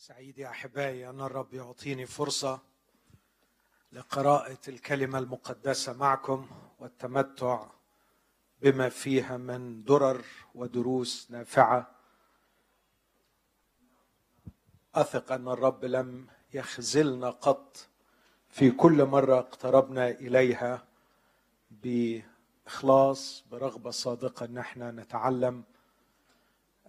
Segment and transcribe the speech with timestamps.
[0.00, 2.60] سعيد يا أحبائي أن الرب يعطيني فرصة
[3.92, 6.46] لقراءة الكلمة المقدسة معكم
[6.78, 7.66] والتمتع
[8.62, 10.24] بما فيها من درر
[10.54, 11.90] ودروس نافعة.
[14.94, 17.88] أثق أن الرب لم يخزلنا قط
[18.48, 20.86] في كل مرة اقتربنا إليها
[21.70, 25.64] بإخلاص برغبة صادقة إن إحنا نتعلم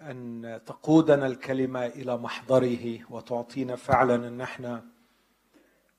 [0.02, 4.86] أن تقودنا الكلمة إلى محضره وتعطينا فعلا أن إحنا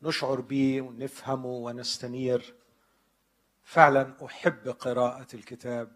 [0.02, 2.54] نشعر به ونفهمه ونستنير.
[3.64, 5.92] فعلا أحب قراءة الكتاب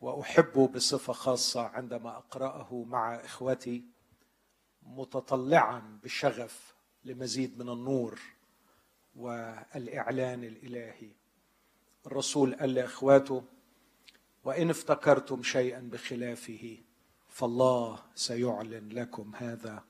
[0.00, 3.84] واحبه بصفة خاصة عندما أقرأه مع إخوتي
[4.82, 8.20] متطلعا بشغف لمزيد من النور
[9.16, 11.10] والإعلان الإلهي.
[12.06, 13.42] الرسول قال لإخواته
[14.44, 16.78] وإن افتكرتم شيئا بخلافه
[17.32, 19.84] فالله سيعلن لكم هذا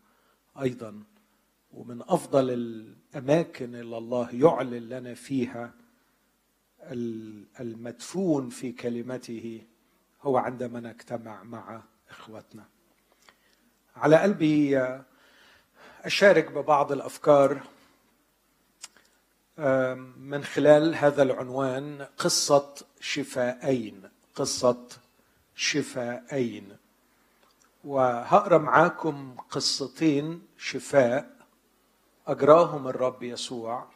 [0.61, 1.03] أيضا.
[1.73, 5.75] ومن أفضل الأماكن اللي الله يعلن لنا فيها
[7.61, 9.63] المدفون في كلمته
[10.23, 12.65] هو عندما نجتمع مع إخوتنا.
[13.97, 14.79] على قلبي
[16.05, 17.63] أشارك ببعض الأفكار
[20.17, 24.03] من خلال هذا العنوان قصة شفاءين
[24.35, 24.89] قصة
[25.55, 26.77] شفاءين
[27.85, 31.37] وهقرأ معاكم قصتين شفاء.
[32.27, 33.87] اجراهم الرب يسوع.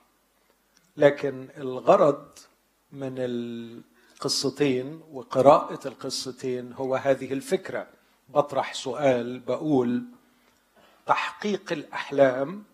[0.97, 2.29] لكن الغرض
[2.92, 7.87] من القصتين وقراءة القصتين هو هذه الفكرة.
[8.29, 10.05] بطرح سؤال بقول
[11.07, 12.64] تحقيق الأحلام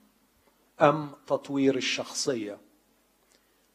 [0.80, 2.58] أم تطوير الشخصية؟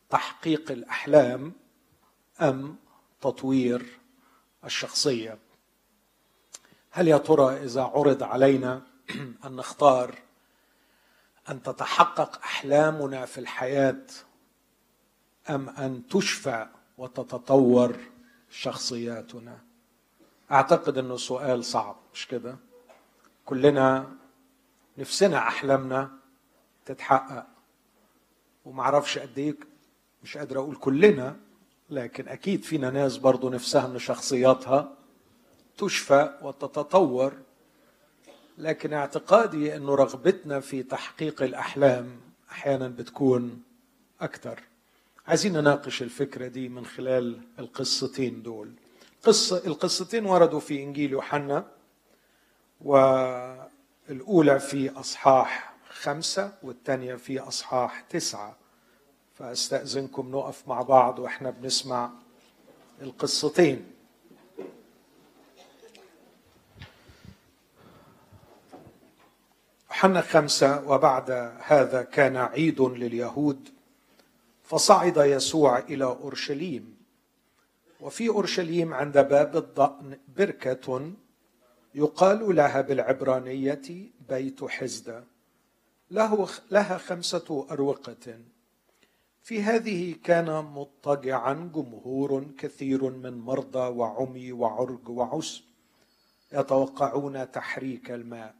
[0.09, 1.53] تحقيق الأحلام
[2.41, 2.75] أم
[3.21, 3.85] تطوير
[4.65, 5.37] الشخصية؟
[6.97, 8.81] هل يا ترى إذا عرض علينا
[9.45, 10.15] أن نختار
[11.49, 14.05] أن تتحقق أحلامنا في الحياة
[15.49, 17.95] أم أن تشفى وتتطور
[18.49, 19.57] شخصياتنا؟
[20.51, 22.55] أعتقد إنه سؤال صعب مش كده؟
[23.45, 24.15] كلنا
[24.97, 26.11] نفسنا أحلامنا
[26.85, 27.45] تتحقق
[28.65, 29.55] ومعرفش قد إيه
[30.23, 31.35] مش قادر أقول كلنا
[31.89, 34.96] لكن أكيد فينا ناس برضو نفسها إن شخصياتها
[35.77, 37.33] تشفى وتتطور
[38.57, 42.19] لكن اعتقادي انه رغبتنا في تحقيق الأحلام
[42.51, 43.61] أحيانا بتكون
[44.21, 44.59] أكثر.
[45.27, 48.71] عايزين نناقش الفكرة دي من خلال القصتين دول.
[49.23, 51.65] قصة القصتين وردوا في إنجيل يوحنا
[52.81, 58.55] والأولى في أصحاح خمسة والثانية في أصحاح تسعة.
[59.35, 62.09] فأستأذنكم نقف مع بعض وإحنا بنسمع
[63.01, 63.85] القصتين.
[69.97, 71.31] يوحنا خمسة وبعد
[71.63, 73.69] هذا كان عيد لليهود
[74.63, 76.97] فصعد يسوع إلى أورشليم.
[78.01, 81.11] وفي أورشليم عند باب الضأن بركة
[81.95, 85.23] يقال لها بالعبرانية بيت حزدة.
[86.11, 88.39] له لها خمسة أروقة.
[89.41, 95.63] في هذه كان مضطجعا جمهور كثير من مرضى وعمي وعرج وعسب
[96.53, 98.56] يتوقعون تحريك الماء.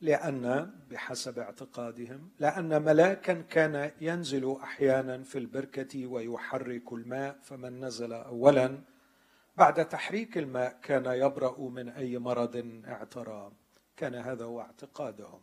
[0.00, 8.80] لأن بحسب اعتقادهم لأن ملاكا كان ينزل أحيانا في البركة ويحرك الماء فمن نزل أولا
[9.56, 13.52] بعد تحريك الماء كان يبرأ من أي مرض اعترى.
[13.96, 15.40] كان هذا هو اعتقادهم.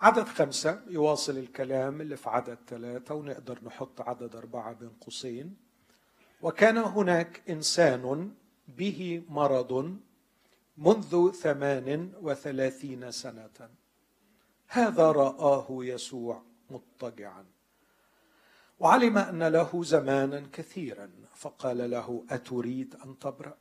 [0.00, 5.56] عدد خمسة يواصل الكلام اللي في عدد ثلاثة ونقدر نحط عدد أربعة بين قوسين.
[6.42, 8.34] وكان هناك إنسان
[8.68, 9.98] به مرض
[10.78, 13.70] منذ ثمان وثلاثين سنة.
[14.68, 17.44] هذا رآه يسوع مضطجعا.
[18.80, 23.56] وعلم أن له زمانا كثيرا فقال له أتريد أن تبرأ؟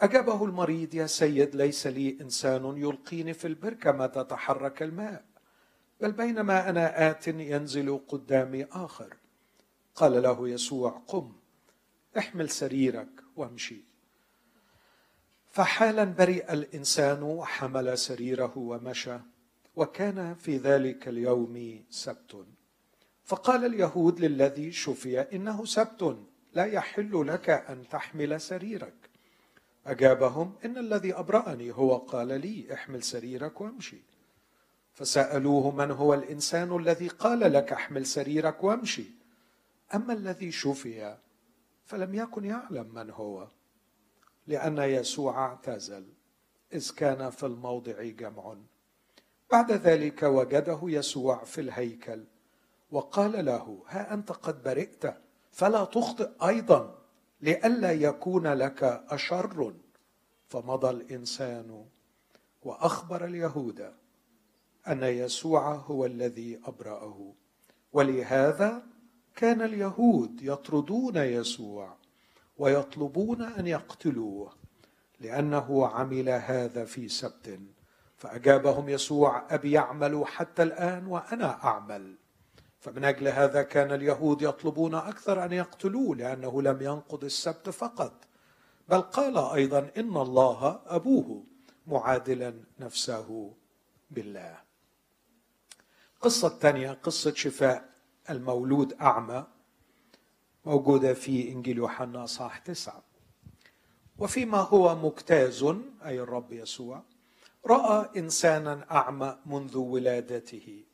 [0.00, 5.24] أجابه المريض يا سيد ليس لي إنسان يلقيني في البركة ما تتحرك الماء
[6.00, 9.16] بل بينما أنا آت ينزل قدامي آخر.
[9.94, 11.32] قال له يسوع قم
[12.18, 13.91] احمل سريرك وامشي.
[15.52, 19.18] فحالا برئ الإنسان وحمل سريره ومشى
[19.76, 22.46] وكان في ذلك اليوم سبت.
[23.24, 26.18] فقال اليهود للذي شفي إنه سبت
[26.54, 28.94] لا يحل لك أن تحمل سريرك.
[29.86, 34.02] أجابهم إن الذي أبرأني هو قال لي احمل سريرك وامشي.
[34.92, 39.04] فسألوه من هو الإنسان الذي قال لك احمل سريرك وامشي؟
[39.94, 41.16] أما الذي شفي
[41.84, 43.48] فلم يكن يعلم من هو.
[44.46, 46.06] لأن يسوع اعتزل.
[46.72, 48.56] إذ كان في الموضع جمع.
[49.52, 52.24] بعد ذلك وجده يسوع في الهيكل
[52.90, 55.14] وقال له ها أنت قد برئت
[55.50, 56.98] فلا تخطئ أيضا
[57.40, 59.74] لئلا يكون لك أشر.
[60.48, 61.84] فمضى الإنسان
[62.62, 63.92] وأخبر اليهود
[64.88, 67.34] أن يسوع هو الذي أبرأه
[67.92, 68.82] ولهذا
[69.36, 71.96] كان اليهود يطردون يسوع.
[72.62, 74.52] ويطلبون أن يقتلوه
[75.20, 77.60] لأنه عمل هذا في سبت.
[78.16, 82.16] فأجابهم يسوع أبي يعمل حتى الآن وأنا أعمل.
[82.80, 88.12] فمن أجل هذا كان اليهود يطلبون أكثر أن يقتلوه لأنه لم ينقض السبت فقط.
[88.88, 91.44] بل قال أيضا إن الله أبوه
[91.86, 93.54] معادلا نفسه
[94.10, 94.58] بالله.
[96.16, 97.88] القصة الثانية قصة شفاء
[98.30, 99.46] المولود أعمى.
[100.64, 103.02] موجودة في إنجيل يوحنا صح تسعة.
[104.18, 105.64] وفيما هو مجتاز
[106.04, 107.02] أي الرب يسوع
[107.66, 110.84] رأى إنسانا أعمى منذ ولادته.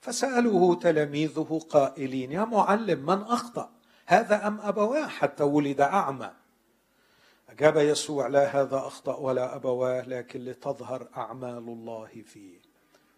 [0.00, 3.70] فسألوه تلاميذه قائلين يا معلم من أخطأ؟
[4.06, 6.30] هذا أم أبواه حتى ولد أعمى؟
[7.48, 12.60] أجاب يسوع لا هذا أخطأ ولا أبواه لكن لتظهر أعمال الله فيه.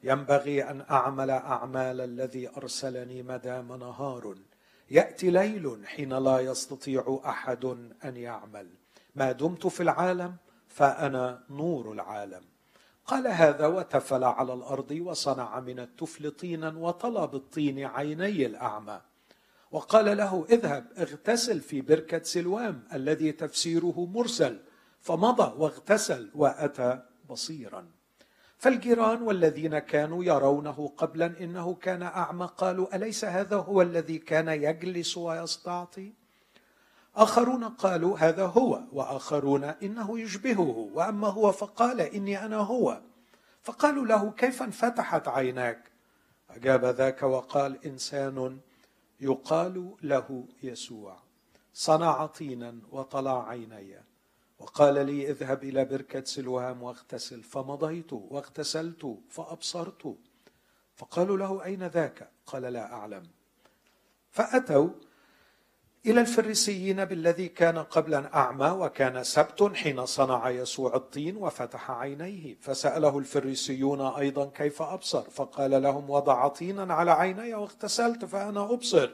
[0.03, 4.35] ينبغي أن أعمل أعمال الذي أرسلني مدام نهار.
[4.91, 7.65] يأتي ليل حين لا يستطيع أحد
[8.05, 8.69] أن يعمل.
[9.15, 10.37] ما دمت في العالم
[10.69, 12.43] فأنا نور العالم.
[13.07, 19.01] قال هذا وتفل على الأرض وصنع من التفل طينا وطلى بالطين عيني الأعمى.
[19.71, 24.61] وقال له اذهب اغتسل في بركة سلوام الذي تفسيره مرسل.
[25.01, 27.98] فمضى واغتسل وأتى بصيرا.
[28.59, 35.17] فالجيران والذين كانوا يرونه قبلا إنه كان أعمى قالوا أليس هذا هو الذي كان يجلس
[35.17, 36.13] ويستعطي؟
[37.17, 43.01] آخرون قالوا هذا هو وآخرون إنه يشبهه وأما هو فقال إني أنا هو.
[43.63, 45.91] فقالوا له كيف انفتحت عيناك؟
[46.51, 48.59] أجاب ذاك وقال إنسان
[49.21, 51.17] يقال له يسوع.
[51.75, 54.08] صنع طينا وطلع عيني
[54.59, 57.43] وقال لي اذهب إلى بركة سلوام واغتسل.
[57.43, 60.17] فمضيت واغتسلت فأبصرت.
[60.97, 63.23] فقالوا له أين ذاك؟ قال لا أعلم.
[64.31, 64.89] فأتوا
[66.07, 72.57] إلى الفريسيين بالذي كان قبلا أعمى وكان سبت حين صنع يسوع الطين وفتح عينيه.
[72.61, 75.23] فسأله الفريسيون أيضا كيف أبصر.
[75.23, 79.11] فقال لهم وضع طينا على عيني واغتسلت فأنا أبصر.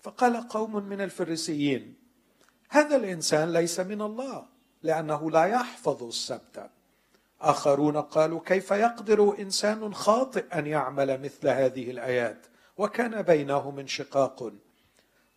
[0.00, 2.07] فقال قوم من الفريسيين
[2.68, 4.46] هذا الإنسان ليس من الله
[4.82, 6.70] لأنه لا يحفظ السبت.
[7.40, 12.46] آخرون قالوا كيف يقدر إنسان خاطئ أن يعمل مثل هذه الآيات؟
[12.78, 14.52] وكان بينهم انشقاق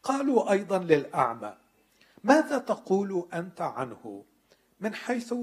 [0.04, 1.57] قالوا أيضا للأعمى
[2.24, 4.25] ماذا تقول أنت عنه؟
[4.80, 5.34] من حيث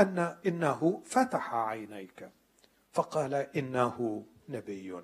[0.00, 2.30] أن إنه فتح عينيك.
[2.92, 4.94] فقال إنه نبي.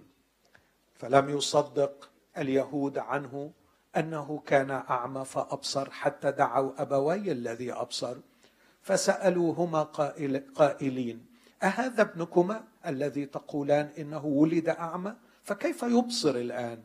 [0.94, 3.52] فلم يصدق اليهود عنه
[3.96, 8.17] أنه كان أعمى فأبصر حتى دعوا أبوي الذي أبصر
[8.82, 11.26] فسألوهما قائل قائلين
[11.62, 16.85] أهذا ابنكما الذي تقولان إنه ولد أعمى؟ فكيف يبصر الآن؟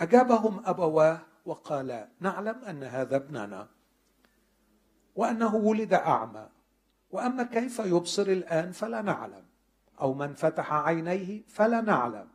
[0.00, 3.68] أجابهم أبواه وقالا نعلم أن هذا ابننا
[5.16, 6.48] وأنه ولد أعمى
[7.10, 9.44] وأما كيف يبصر الآن فلا نعلم
[10.00, 12.31] أو من فتح عينيه فلا نعلم.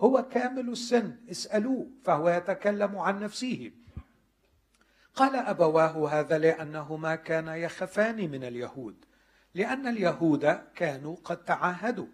[0.00, 3.70] هو كامل السن اسألوه فهو يتكلم عن نفسه.
[5.14, 9.04] قال أبواه هذا لأنهما كانا يخفان من اليهود
[9.54, 12.06] لأن اليهود كانوا قد تعاهدوا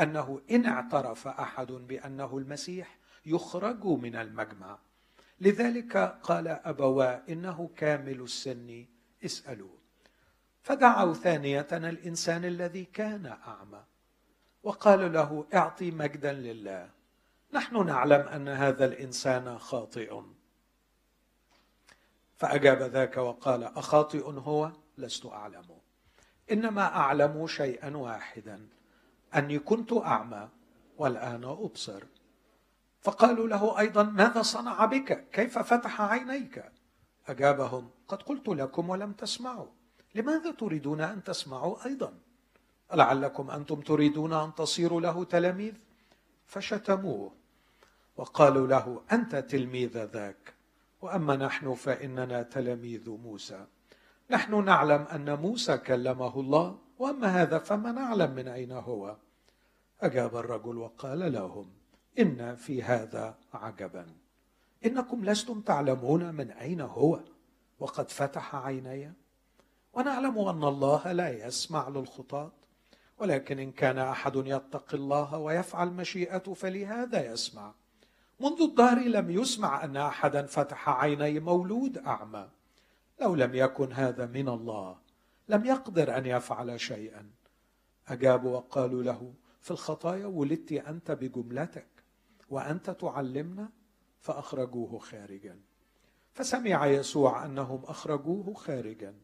[0.00, 4.78] أنه إن اعترف أحد بأنه المسيح يخرج من المجمع.
[5.40, 8.84] لذلك قال أبواه إنه كامل السن
[9.24, 9.78] اسألوه.
[10.62, 13.84] فدعوا ثانية الإنسان الذي كان أعمى
[14.62, 16.90] وقالوا له اعطي مجدا لله.
[17.54, 20.20] نحن نعلم أن هذا الإنسان خاطئ.
[22.36, 25.64] فأجاب ذاك وقال أخاطئ هو؟ لست أعلم.
[26.52, 28.68] إنما أعلم شيئا واحدا
[29.34, 30.48] أني كنت أعمى
[30.98, 32.04] والآن أبصر.
[33.00, 36.64] فقالوا له أيضا ماذا صنع بك؟ كيف فتح عينيك؟
[37.28, 39.68] أجابهم قد قلت لكم ولم تسمعوا.
[40.14, 42.14] لماذا تريدون أن تسمعوا أيضا؟
[42.94, 45.74] لعلكم أنتم تريدون أن تصيروا له تلاميذ؟
[46.46, 47.43] فشتموه.
[48.16, 50.54] وقالوا له أنت تلميذ ذاك.
[51.02, 53.66] وأما نحن فإننا تلاميذ موسى.
[54.30, 59.16] نحن نعلم أن موسى كلمه الله وأما هذا فما نعلم من أين هو؟
[60.00, 61.66] أجاب الرجل وقال لهم
[62.18, 64.06] إن في هذا عجبا.
[64.86, 67.20] إنكم لستم تعلمون من أين هو
[67.78, 69.12] وقد فتح عيني.
[69.92, 72.52] ونعلم أن الله لا يسمع للخطاة
[73.18, 77.74] ولكن إن كان أحد يتقي الله ويفعل مشيئته فلهذا يسمع.
[78.40, 82.48] منذ الدهر لم يسمع أن أحدا فتح عيني مولود أعمى.
[83.20, 84.96] لو لم يكن هذا من الله
[85.48, 87.30] لم يقدر أن يفعل شيئا.
[88.08, 91.86] أجابوا وقالوا له في الخطايا ولدت أنت بجملتك
[92.50, 93.68] وأنت تعلمنا؟
[94.20, 95.60] فأخرجوه خارجا.
[96.34, 99.14] فسمع يسوع أنهم أخرجوه خارجا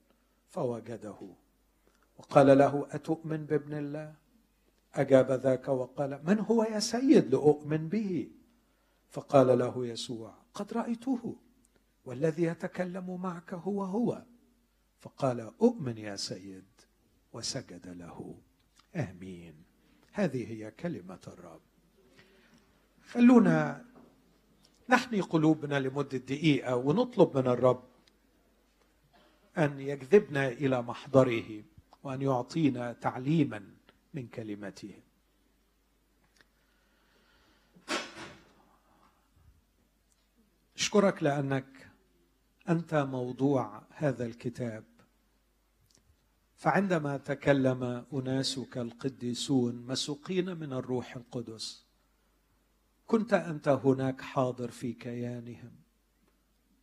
[0.48, 1.18] فوجده.
[2.18, 4.14] وقال له أتؤمن بابن الله؟
[4.94, 8.30] أجاب ذاك وقال من هو يا سيد لأؤمن به؟
[9.10, 11.36] فقال له يسوع قد رأيته
[12.04, 14.22] والذي يتكلم معك هو هو.
[15.00, 16.64] فقال أؤمن يا سيد.
[17.32, 18.38] وسجد له.
[18.96, 19.54] آمين.
[20.12, 21.60] هذه هي كلمة الرب.
[23.10, 23.84] خلونا
[24.88, 27.84] نحني قلوبنا لمدة دقيقة ونطلب من الرب
[29.58, 31.62] أن يجذبنا إلى محضره
[32.02, 33.74] وأن يعطينا تعليما
[34.14, 34.94] من كلمته.
[40.80, 41.90] اشكرك لأنك
[42.68, 44.84] أنت موضوع هذا الكتاب.
[46.56, 51.84] فعندما تكلم أناسك القديسون مسوقين من الروح القدس
[53.06, 55.72] كنت أنت هناك حاضر في كيانهم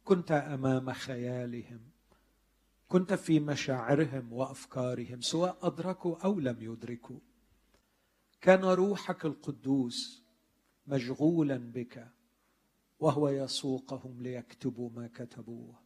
[0.03, 1.79] كنت أمام خيالهم
[2.87, 7.19] كنت في مشاعرهم وأفكارهم سواء أدركوا أو لم يدركوا.
[8.41, 10.23] كان روحك القدوس
[10.87, 12.16] مشغولا بك
[12.99, 15.79] وهو يسوقهم ليكتبوا ما كتبوه.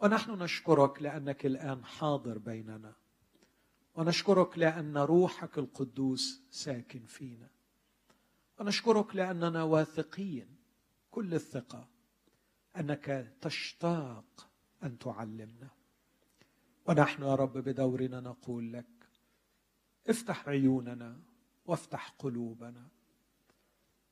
[0.00, 2.94] ونحن نشكرك لأنك الآن حاضر بيننا.
[3.94, 7.48] ونشكرك لأن روحك القدوس ساكن فينا.
[8.60, 10.56] ونشكرك لأننا واثقين
[11.10, 11.88] كل الثقة
[12.76, 14.48] أنك تشتاق
[14.82, 15.68] أن تعلمنا.
[16.86, 18.86] ونحن يا رب بدورنا نقول لك
[20.08, 21.20] افتح عيوننا
[21.66, 22.88] وافتح قلوبنا.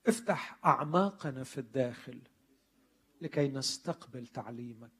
[0.06, 2.20] افتح أعماقنا في الداخل
[3.20, 4.90] لكي نستقبل تعليمك.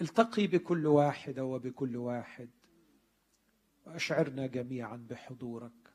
[0.00, 2.50] التقي بكل واحدة وبكل واحد
[3.86, 5.92] وأشعرنا جميعا بحضورك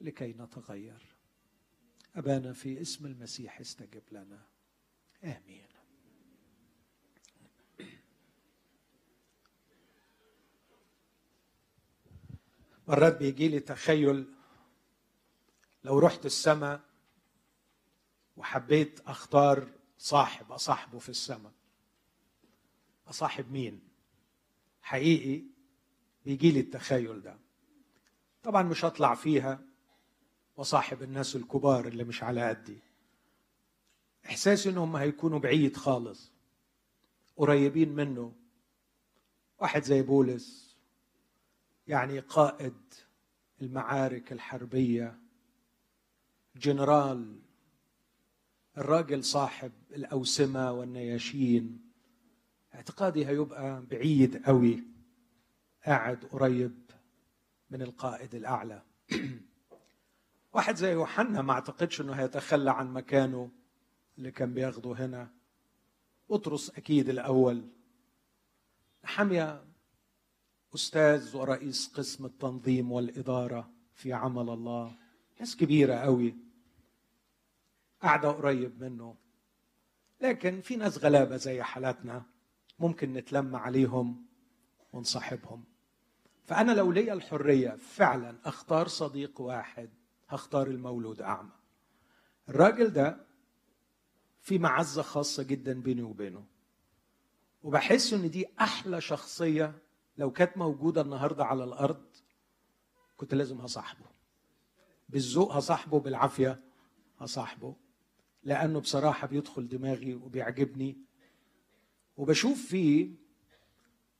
[0.00, 1.02] لكي نتغير.
[2.16, 4.42] أبانا في اسم المسيح استجب لنا.
[5.24, 5.66] آمين.
[12.88, 14.33] مرات بيجي لي تخيل
[15.84, 16.80] لو رحت السماء
[18.36, 21.52] وحبيت أختار صاحب أصاحبه في السماء.
[23.08, 23.80] أصاحب مين؟
[24.82, 25.44] حقيقي
[26.24, 27.38] بيجي لي التخيل ده.
[28.42, 29.60] طبعا مش هطلع فيها
[30.56, 32.78] وصاحب الناس الكبار اللي مش على قدي.
[34.26, 36.32] احساسي إنهم هيكونوا بعيد خالص.
[37.36, 38.32] قريبين منه.
[39.58, 40.76] واحد زي بولس
[41.86, 42.94] يعني قائد
[43.62, 45.23] المعارك الحربية.
[46.56, 47.38] جنرال
[48.78, 51.90] الراجل صاحب الأوسمة والنياشين.
[52.74, 54.84] اعتقادي هيبقى بعيد قوي
[55.86, 56.90] قاعد قريب
[57.70, 58.82] من القائد الأعلى.
[60.54, 63.50] واحد زي يوحنا ما أعتقدش إنه هيتخلى عن مكانه
[64.18, 65.30] اللي كان بياخده هنا.
[66.30, 67.68] بطرس أكيد الأول.
[69.04, 69.64] حمية
[70.74, 74.96] أستاذ ورئيس قسم التنظيم والإدارة في عمل الله.
[75.40, 76.43] ناس كبيرة قوي
[78.04, 79.16] قاعدة قريب منه.
[80.20, 82.22] لكن في ناس غلابة زي حالاتنا
[82.78, 84.26] ممكن نتلم عليهم
[84.92, 85.64] ونصاحبهم.
[86.44, 89.90] فأنا لو لي الحرية فعلا أختار صديق واحد
[90.28, 91.52] هختار المولود أعمى.
[92.48, 93.26] الراجل ده
[94.40, 96.44] في معزة خاصة جدا بيني وبينه.
[97.62, 99.78] وبحس إن دي أحلى شخصية
[100.18, 102.04] لو كانت موجودة النهارده على الأرض
[103.16, 104.06] كنت لازم هصاحبه.
[105.08, 106.60] بالذوق هصاحبه بالعافية
[107.18, 107.83] هصاحبه.
[108.44, 110.98] لأنه بصراحة بيدخل دماغي وبيعجبني.
[112.16, 113.10] وبشوف فيه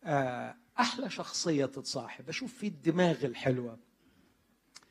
[0.04, 2.26] آه، أحلى شخصية تتصاحب.
[2.26, 3.78] بشوف فيه الدماغ الحلوة.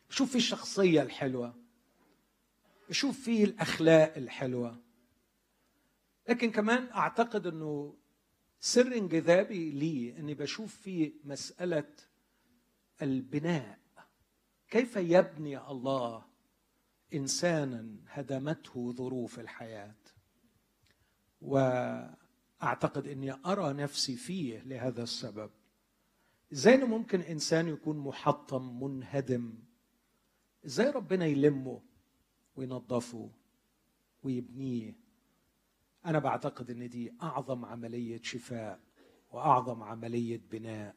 [0.09, 1.55] بشوف فيه الشخصية الحلوة.
[2.89, 4.81] بشوف فيه الأخلاق الحلوة.
[6.29, 7.97] لكن كمان أعتقد إنه
[8.59, 11.89] سر انجذابي لي إني بشوف فيه مسألة
[13.01, 13.79] البناء.
[14.69, 16.32] كيف يبني الله
[17.13, 19.95] إنسانا هدمته ظروف الحياة.
[21.41, 25.51] وأعتقد أني أرى نفسي فيه لهذا السبب.
[26.53, 29.53] إزاي ممكن إنسان يكون محطم منهدم؟
[30.65, 31.81] إزاي ربنا يلمه
[32.55, 33.29] وينظفه
[34.23, 34.93] ويبنيه؟
[36.05, 38.79] أنا بعتقد أن دي أعظم عملية شفاء
[39.31, 40.95] وأعظم عملية بناء.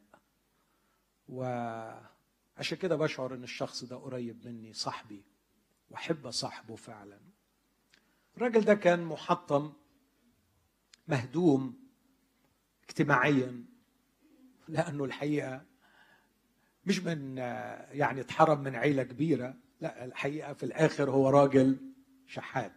[1.28, 5.23] وعشان كده بشعر إن الشخص ده قريب مني صاحبي.
[5.90, 7.21] وأحب صاحبه فعلا.
[8.37, 9.73] الراجل ده كان محطم
[11.09, 11.87] مهدوم
[12.88, 13.64] اجتماعيا
[14.69, 15.64] لأنه الحقيقة
[16.87, 17.38] مش من
[17.90, 21.93] يعني اتحرم من عيلة كبيرة لا الحقيقة في الآخر هو راجل
[22.26, 22.73] شحات.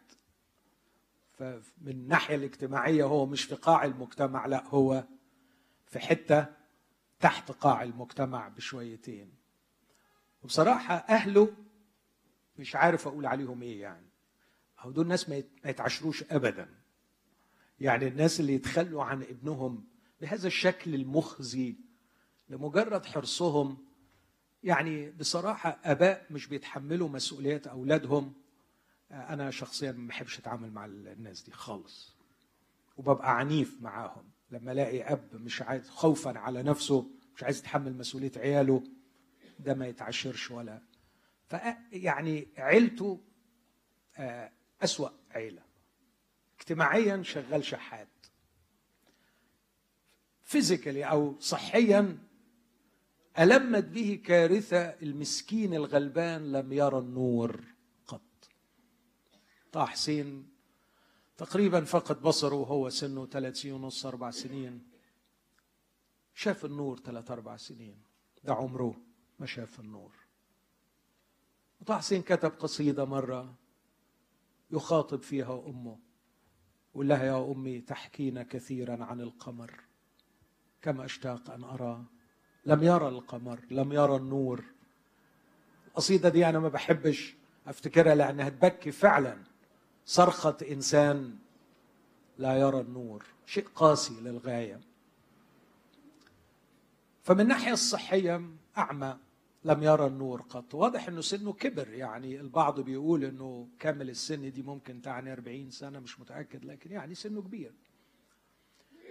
[1.31, 5.07] فمن الناحية الاجتماعية هو مش في قاع المجتمع لا هو
[5.85, 6.45] في حتة
[7.19, 9.33] تحت قاع المجتمع بشويتين.
[10.43, 11.53] وبصراحة أهله
[12.59, 14.09] مش عارف أقول عليهم إيه يعني.
[14.85, 16.69] أو دول ناس ما يتعشروش ابدا.
[17.79, 19.87] يعني الناس اللي يتخلوا عن ابنهم
[20.21, 21.75] بهذا الشكل المخزي
[22.49, 23.77] لمجرد حرصهم
[24.63, 28.33] يعني بصراحة آباء مش بيتحملوا مسؤوليات أولادهم.
[29.11, 32.15] أنا شخصيا ما بحبش أتعامل مع الناس دي خالص.
[32.97, 34.23] وببقى عنيف معاهم.
[34.51, 38.83] لما ألاقي أب مش عايز خوفا على نفسه مش عايز يتحمل مسؤولية عياله
[39.59, 40.81] ده ما يتعشرش ولا
[41.49, 41.55] ف
[41.91, 43.19] يعني عيلته
[44.17, 44.51] آه،
[44.81, 45.61] أسوأ عيلة.
[46.59, 48.07] اجتماعيا شغال شحات.
[50.43, 52.17] فيزيكالي أو صحيا
[53.39, 57.63] ألمت به كارثة المسكين الغلبان لم يرى النور
[58.07, 58.49] قط.
[59.71, 60.49] طه حسين
[61.37, 64.87] تقريبا فقد بصره وهو سنه ثلاث سنين ونص أربع سنين.
[66.33, 68.03] شاف النور ثلاث أربع سنين.
[68.43, 68.95] ده عمره
[69.39, 70.18] ما شاف النور.
[71.81, 73.53] وطه حسين كتب قصيدة مرة
[74.71, 75.99] يخاطب فيها أمه
[76.91, 79.71] يقول لها يا أمي تحكين كثيرا عن القمر
[80.81, 82.03] كما أشتاق أن أراه
[82.65, 84.63] لم يرى القمر لم يرى النور.
[85.87, 87.35] القصيدة دي أنا ما بحبش
[87.67, 89.37] أفتكرها لأنها تبكي فعلا.
[90.05, 91.37] صرخة إنسان
[92.37, 94.81] لا يرى النور شيء قاسي للغاية.
[97.23, 99.17] فمن الناحية الصحية أعمى.
[99.63, 100.75] لم يرى النور قط.
[100.75, 101.89] واضح أنه سنه كبر.
[101.93, 107.15] يعني البعض بيقول أنه كامل السن دي ممكن تعني 40 سنة مش متأكد لكن يعني
[107.15, 107.73] سنه كبير.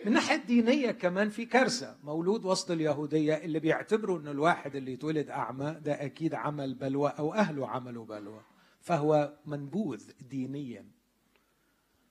[0.03, 1.97] من الناحية الدينية كمان في كارثة.
[2.05, 7.35] مولود وسط اليهودية اللي بيعتبروا أن الواحد اللي يتولد أعمى ده أكيد عمل بلوى أو
[7.35, 8.41] أهله عملوا بلوى.
[8.81, 10.87] فهو منبوذ دينيا.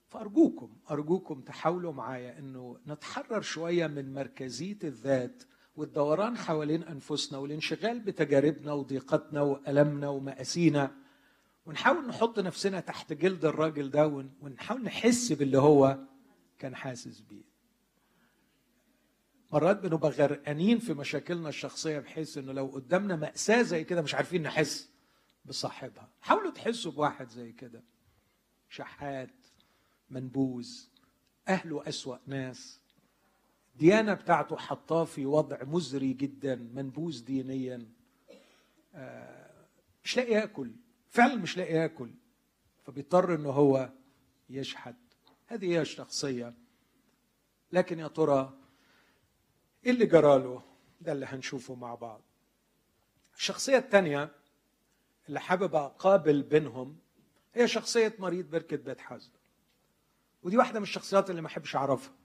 [0.08, 5.42] فأرجوكم أرجوكم تحاولوا معايا أنه نتحرر شوية من مركزية الذات
[5.78, 10.96] والدوران حوالين أنفسنا والانشغال بتجاربنا وضيقتنا وألمنا ومآسينا.
[11.66, 14.06] ونحاول نحط نفسنا تحت جلد الراجل ده
[14.40, 15.98] ونحاول نحس باللي هو
[16.58, 17.42] كان حاسس بيه.
[19.52, 24.42] مرات بنبقى غرقانين في مشاكلنا الشخصية بحيث إنه لو قدامنا مأساة زي كده مش عارفين
[24.42, 24.88] نحس
[25.44, 26.08] بصاحبها.
[26.20, 27.82] حاولوا تحسوا بواحد زي كده.
[28.68, 29.46] شحات
[30.10, 30.68] منبوذ
[31.48, 32.80] أهله أسوأ ناس.
[33.78, 37.86] الديانة بتاعته حطاه في وضع مزري جدا منبوذ دينيا.
[38.94, 39.66] آه،
[40.04, 40.72] مش لاقي ياكل.
[41.08, 42.10] فعلا مش لاقي ياكل.
[42.84, 43.90] فبيضطر إنه هو
[44.50, 44.94] يشحت
[45.46, 46.54] هذه هي الشخصية.
[47.72, 48.58] لكن يا ترى
[49.86, 50.62] إيه اللي جراله
[51.00, 52.22] ده اللي هنشوفه مع بعض.
[53.36, 54.32] الشخصية الثانية
[55.28, 56.98] اللي حابب أقابل بينهم
[57.54, 59.30] هي شخصية مريض بركة بيت حزن.
[60.42, 62.17] ودي واحدة من الشخصيات اللي ما أحبش أعرفها.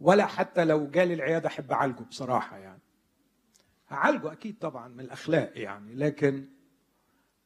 [0.00, 2.80] ولا حتى لو جالي العيادة أحب أعالجه بصراحة يعني.
[3.92, 6.48] أعالجه أكيد طبعا من الأخلاق يعني لكن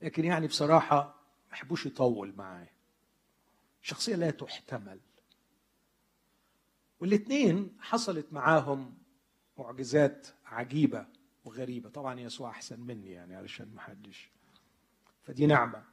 [0.02, 1.04] لكن يعني بصراحة
[1.48, 2.74] ما أحبوش يطول معايا
[3.82, 5.00] شخصية لا تحتمل.
[7.00, 8.94] والاثنين حصلت معاهم
[9.58, 11.06] معجزات عجيبة
[11.44, 11.88] وغريبة.
[11.88, 14.30] طبعا يسوع أحسن مني يعني علشان ما حدش.
[15.22, 15.84] فدي نعمة.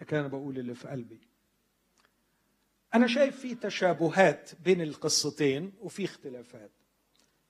[0.00, 1.20] لكن أنا بقول اللي في قلبي.
[2.96, 6.70] أنا شايف في تشابهات بين القصتين وفي اختلافات.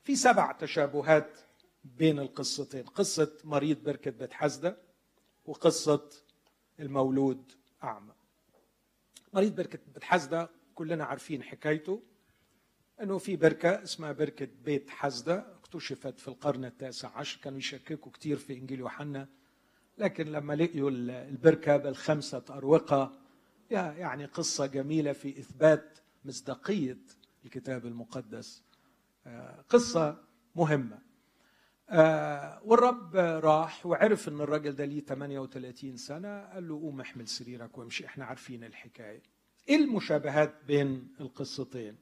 [0.03, 1.39] في سبع تشابهات
[1.85, 2.83] بين القصتين.
[2.83, 4.77] قصة مريض بركة بيت حسده
[5.45, 6.11] وقصة
[6.81, 7.53] المولود
[7.85, 8.13] أعمى.
[9.33, 12.03] مريض بركة بيت حسده كلنا عارفين حكايته
[13.03, 17.41] إنه في بركة اسمها بركة بيت حزدة اكتشفت في القرن التاسع عشر.
[17.43, 19.29] كانوا يشككوا كثير في إنجيل يوحنا
[19.99, 23.26] لكن لما لقيوا البركة بالخمسة أروقة
[23.71, 26.99] يعني قصة جميلة في إثبات مصداقية
[27.45, 28.63] الكتاب المقدس.
[29.27, 30.23] آه، قصة
[30.55, 30.99] مهمة.
[31.91, 37.79] آه، والرب راح وعرف إن الراجل ده ليه 38 سنة قال له قوم احمل سريرك
[37.79, 39.23] وامشي إحنا عارفين الحكاية.
[39.69, 41.97] إيه المشابهات بين القصتين؟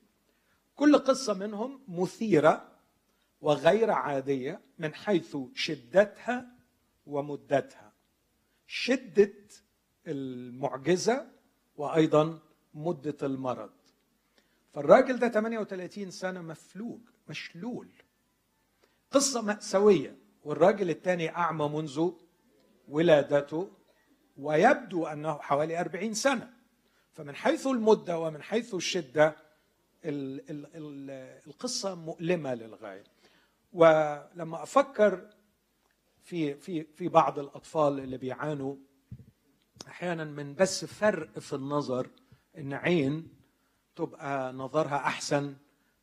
[0.75, 2.73] كل قصة منهم مثيرة
[3.41, 6.47] وغير عادية من حيث شدتها
[7.07, 7.93] ومدتها.
[8.67, 9.33] شدة
[10.07, 11.34] المعجزة
[11.77, 12.39] وأيضا
[12.75, 13.71] مدة المرض.
[14.73, 17.89] فالراجل ده 38 سنة مفلوج مشلول.
[19.11, 22.11] قصة مأساوية والراجل الثاني أعمى منذ
[22.89, 23.71] ولادته
[24.37, 26.51] ويبدو أنه حوالي أربعين سنة.
[27.13, 29.37] فمن حيث المدة ومن حيث الشدة
[31.47, 33.05] القصة مؤلمة للغاية.
[33.73, 35.31] ولما أفكر
[36.23, 38.77] في في في بعض الأطفال اللي بيعانوا
[39.89, 42.09] أحيانا من بس فرق في النظر
[42.59, 43.29] إن عين
[43.97, 45.55] تبقى نظرها أحسن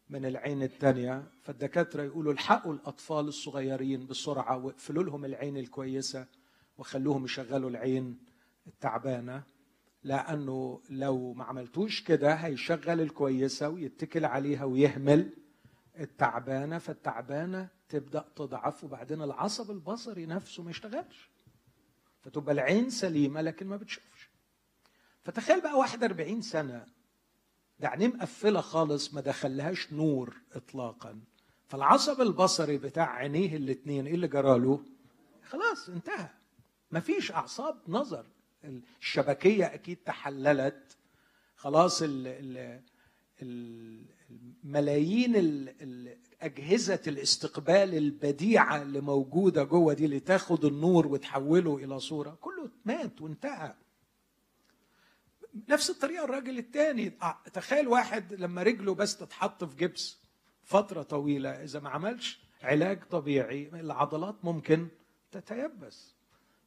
[0.09, 6.25] من العين الثانية فالدكاترة يقولوا الحقوا الأطفال الصغيرين بسرعة واقفلوا لهم العين الكويسة
[6.77, 8.19] وخلوهم يشغلوا العين
[8.67, 9.43] التعبانة
[10.03, 15.29] لأنه لو ما عملتوش كده هيشغل الكويسة ويتكل عليها ويهمل
[15.99, 21.30] التعبانة فالتعبانة تبدأ تضعف وبعدين العصب البصري نفسه ما يشتغلش.
[22.21, 24.29] فتبقى العين سليمة لكن ما بتشوفش.
[25.23, 26.85] فتخيل بقى واحد 40 سنة
[27.79, 31.19] ده عينيه مقفلة خالص ما دخلهاش نور إطلاقا.
[31.67, 34.83] فالعصب البصري بتاع عينيه الاثنين إيه اللي جراله؟
[35.49, 36.29] خلاص انتهى.
[36.91, 38.25] مفيش أعصاب نظر.
[38.99, 40.97] الشبكية أكيد تحللت.
[41.55, 42.81] خلاص ال ال
[43.41, 45.35] الملايين
[46.41, 53.21] أجهزة الاستقبال البديعة اللي موجودة جوه دي اللي تاخد النور وتحوله إلى صورة كله مات
[53.21, 53.75] وانتهى.
[55.69, 57.13] نفس الطريقة الراجل التاني.
[57.53, 60.17] تخيل واحد لما رجله بس تتحط في جبس
[60.63, 64.87] فترة طويلة إذا ما عملش علاج طبيعي العضلات ممكن
[65.31, 66.15] تتيبس.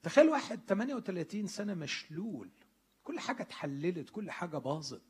[0.03, 2.49] تخيل واحد 38 سنة مشلول.
[3.05, 5.03] كل حاجة اتحللت كل حاجة باظت.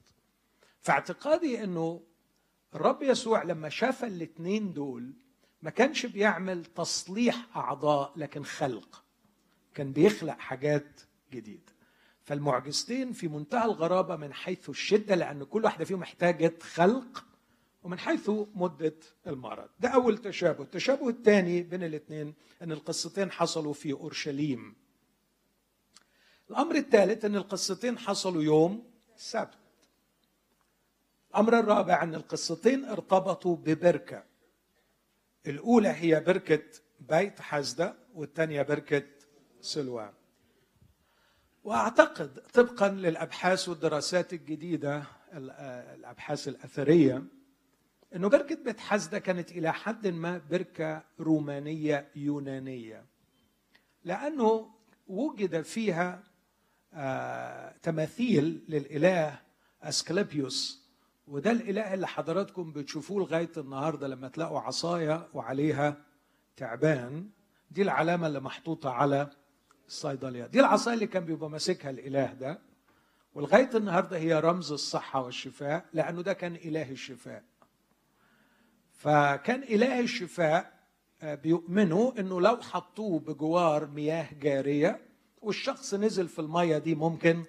[0.85, 2.03] فاعتقادي إنه
[2.75, 5.13] الرب يسوع لما شاف الاثنين دول
[5.63, 9.05] ما كانش بيعمل تصليح أعضاء لكن خلق.
[9.75, 11.01] كان بيخلق حاجات
[11.33, 11.73] جديدة.
[12.23, 17.25] فالمعجزتين في منتهى الغرابة من حيث الشدة لأن كل واحدة فيهم محتاجة خلق
[17.83, 19.69] ومن حيث مدة المرض.
[19.81, 20.63] ده أول تشابه.
[20.65, 24.75] التشابه الثاني بين الاثنين إن القصتين حصلوا في أورشليم.
[26.51, 29.64] الأمر الثالث إن القصتين حصلوا يوم السبت
[31.35, 34.25] الأمر الرابع أن القصتين ارتبطوا ببركة.
[35.47, 36.63] الأولى هي بركة
[37.01, 39.03] بيت حزدة والثانية بركة
[39.61, 40.13] سلوان
[41.65, 47.23] وأعتقد طبقا للأبحاث والدراسات الجديدة الأبحاث الأثرية
[48.15, 53.07] إنه بركة بيت حزدة كانت إلى حد ما بركة رومانية يونانية.
[54.05, 54.71] لأنه
[55.07, 56.23] وجد فيها
[56.93, 59.41] آه تماثيل للإله
[59.83, 60.84] أسكليبيوس
[61.27, 65.97] وده الإله اللي حضراتكم بتشوفوه لغاية النهارده لما تلاقوا عصاية وعليها
[66.57, 67.29] تعبان.
[67.71, 69.31] دي العلامة اللي محطوطة على
[69.89, 70.47] الصيدلية.
[70.47, 72.59] دي العصاية اللي كان بيبقى ماسكها الإله ده.
[73.35, 77.45] ولغاية النهارده هي رمز الصحة والشفاء لأنه ده كان إله الشفاء.
[78.93, 80.75] فكان إله الشفاء
[81.23, 85.01] آه، بيؤمنوا إنه لو حطوه بجوار مياه جارية
[85.43, 87.45] والشخص نزل في المية دي ممكن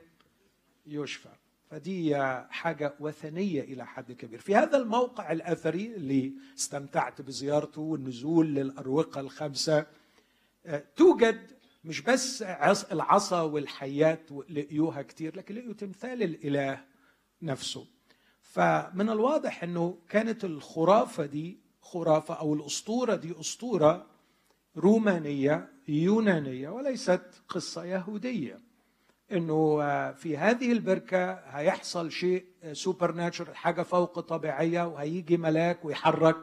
[0.88, 1.30] يشفى.
[1.76, 2.18] فدي
[2.50, 4.40] حاجة وثنية إلى حد كبير.
[4.40, 9.86] في هذا الموقع الأثري اللي استمتعت بزيارته والنزول للأروقة الخمسة
[10.66, 11.52] آه، توجد
[11.84, 12.42] مش بس
[12.92, 16.82] العصا والحيات لقيوها كتير لكن لقيوا تمثال الإله
[17.42, 17.88] نفسه.
[18.42, 24.06] فمن الواضح أنه كانت الخرافة دي خرافة أو الأسطورة دي أسطورة
[24.78, 28.65] رومانية يونانية وليست قصة يهودية.
[29.32, 29.78] إنه
[30.12, 36.38] في هذه البركة هيحصل شيء سوبر ناتشرال حاجة فوق طبيعية وهيجي ملاك ويحرك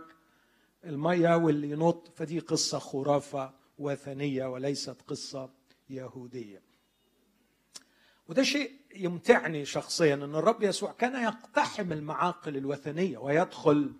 [0.84, 5.50] المية واللي ينط فدي قصة خرافة وثنية وليست قصة
[5.90, 6.62] يهودية.
[8.28, 13.92] وده شيء يمتعني شخصيا إن الرب يسوع كان يقتحم المعاقل الوثنية ويدخل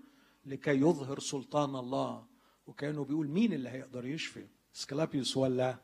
[0.47, 2.25] لكي يظهر سلطان الله
[2.66, 5.77] وكانه بيقول مين اللي هيقدر يشفي؟ سكلابيوس ولا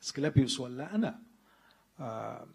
[0.00, 1.22] سكلابيوس ولا أنا؟
[2.00, 2.46] آه،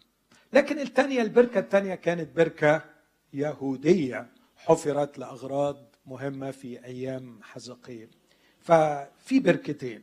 [0.52, 2.84] لكن الثانية البركة الثانية كانت بركة
[3.32, 5.76] يهودية حفرت لأغراض
[6.06, 8.08] مهمة في أيام حزقيل.
[8.60, 10.02] ففي بركتين.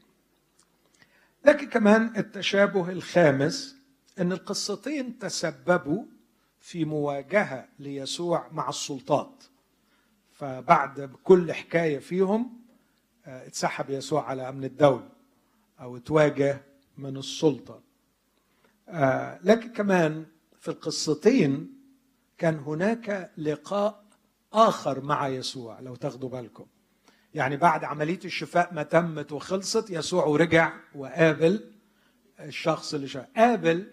[1.46, 3.76] لكن كمان التشابه الخامس
[4.20, 6.04] أن القصتين تسببوا
[6.60, 9.44] في مواجهة ليسوع مع السلطات.
[10.34, 12.60] فبعد كل حكاية فيهم
[13.26, 15.10] آه، اتسحب يسوع على أمن الدولة
[15.80, 16.62] أو تواجه
[16.98, 17.82] من السلطة.
[19.44, 20.26] لكن كمان
[20.60, 21.80] في القصتين
[22.38, 24.04] كان هناك لقاء
[24.54, 26.66] آخر مع يسوع لو تاخدوا بالكم.
[27.34, 31.72] يعني بعد عملية الشفاء ما تمت وخلصت يسوع ورجع وقابل
[32.40, 33.92] الشخص اللي شاف قابل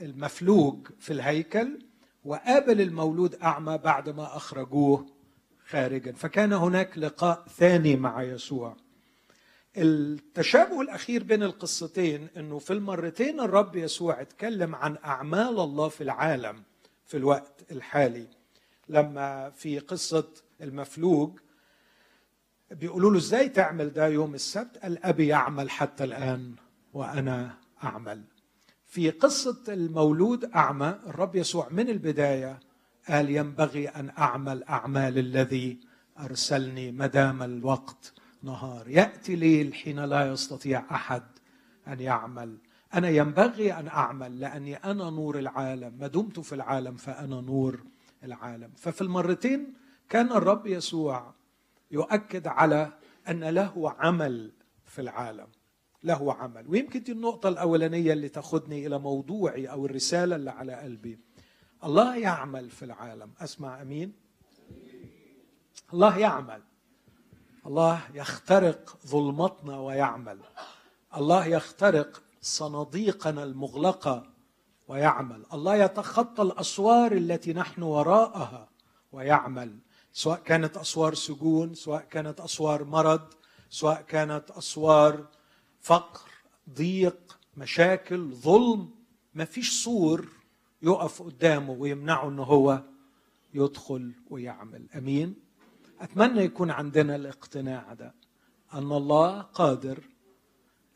[0.00, 1.78] المفلوج في الهيكل
[2.24, 5.06] وقابل المولود أعمى بعد ما أخرجوه
[5.66, 6.12] خارجا.
[6.12, 8.76] فكان هناك لقاء ثاني مع يسوع.
[9.76, 16.62] التشابه الأخير بين القصتين إنه في المرتين الرب يسوع اتكلم عن أعمال الله في العالم
[17.06, 18.26] في الوقت الحالي.
[18.88, 20.28] لما في قصة
[20.60, 21.38] المفلوج
[22.70, 26.54] بيقولوا له إزاي تعمل ده يوم السبت؟ قال أبي يعمل حتى الآن
[26.92, 28.22] وأنا أعمل.
[28.86, 32.60] في قصة المولود أعمى الرب يسوع من البداية
[33.08, 35.80] قال ينبغي أن أعمل أعمال الذي
[36.18, 38.12] أرسلني ما دام الوقت.
[38.46, 38.88] نهار.
[38.88, 41.22] يأتي ليل حين لا يستطيع أحد
[41.88, 42.58] أن يعمل.
[42.94, 45.96] أنا ينبغي أن أعمل لأني أنا نور العالم.
[46.00, 47.80] ما دمت في العالم فأنا نور
[48.24, 48.70] العالم.
[48.76, 49.74] ففي المرتين
[50.08, 51.34] كان الرب يسوع
[51.90, 52.92] يؤكد على
[53.28, 54.52] أن له عمل
[54.84, 55.46] في العالم.
[56.04, 56.64] له عمل.
[56.68, 61.18] ويمكن دي النقطة الأولانية اللي تاخذني إلى موضوعي أو الرسالة اللي على قلبي.
[61.84, 63.30] الله يعمل في العالم.
[63.40, 64.12] أسمع أمين.
[65.92, 66.62] الله يعمل.
[67.66, 70.38] الله يخترق ظلمتنا ويعمل.
[71.16, 74.26] الله يخترق صناديقنا المغلقة
[74.88, 75.46] ويعمل.
[75.52, 78.68] الله يتخطى الأسوار التي نحن وراءها
[79.12, 79.78] ويعمل.
[80.12, 83.34] سواء كانت أسوار سجون سواء كانت أسوار مرض
[83.70, 85.26] سواء كانت أسوار
[85.80, 86.30] فقر
[86.70, 88.90] ضيق مشاكل ظلم.
[89.34, 90.28] ما فيش سور
[90.82, 92.82] يقف قدامه ويمنعه انه هو
[93.54, 94.86] يدخل ويعمل.
[94.96, 95.45] أمين؟
[96.00, 98.14] أتمنى يكون عندنا الاقتناع ده
[98.74, 99.98] أن الله قادر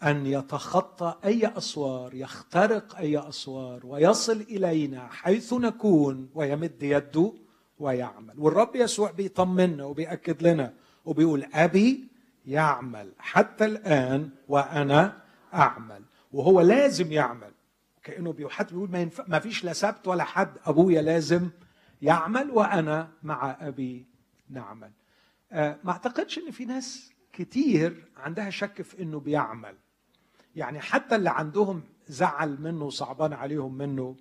[0.02, 7.32] أن يتخطى أي أسوار يخترق أي أسوار ويصل إلينا حيث نكون ويمد يده
[7.78, 8.34] ويعمل.
[8.38, 12.08] والرب يسوع بيطمنا وبيأكد لنا وبيقول أبي
[12.46, 15.22] يعمل حتى الآن وأنا
[15.54, 16.02] أعمل.
[16.32, 17.52] وهو لازم يعمل.
[18.02, 21.48] كأنه حتى بيقول ما, ينفع ما فيش لا سبت ولا حد أبويا لازم
[22.02, 24.06] يعمل وأنا مع أبي
[24.50, 24.90] نعمل.
[25.52, 29.74] آه ما أعتقدش إن في ناس كتير عندها شك في إنه بيعمل.
[30.56, 34.16] يعني حتى اللي عندهم زعل منه وصعبان عليهم منه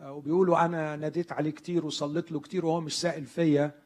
[0.00, 3.82] وبيقولوا أنا ناديت عليه كتير وصليت له كتير وهو مش سائل فيا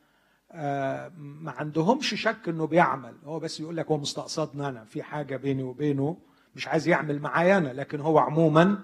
[0.52, 3.14] آه، ما عندهمش شك إنه بيعمل.
[3.24, 6.16] هو بس يقول لك هو مستقصدنا أنا في حاجة بيني وبينه
[6.56, 8.78] مش عايز يعمل معايا أنا لكن هو عموما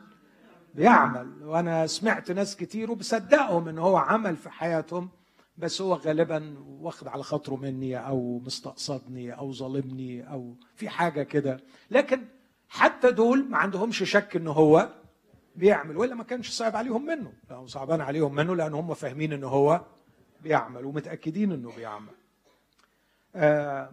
[0.75, 1.43] بيعمل.
[1.43, 5.09] وأنا سمعت ناس كتير وبصدقهم إن هو عمل في حياتهم
[5.57, 11.61] بس هو غالبا واخد على خاطره مني أو مستقصدني أو ظالمني أو في حاجة كده.
[11.91, 12.25] لكن
[12.69, 14.88] حتى دول ما عندهمش شك إن هو
[15.57, 17.33] بيعمل وإلا ما كانش صعب عليهم منه.
[17.51, 19.85] لو صعبان عليهم منه لأن هم فاهمين إن هو
[20.43, 22.12] بيعمل ومتأكدين إنه بيعمل.
[23.35, 23.93] آه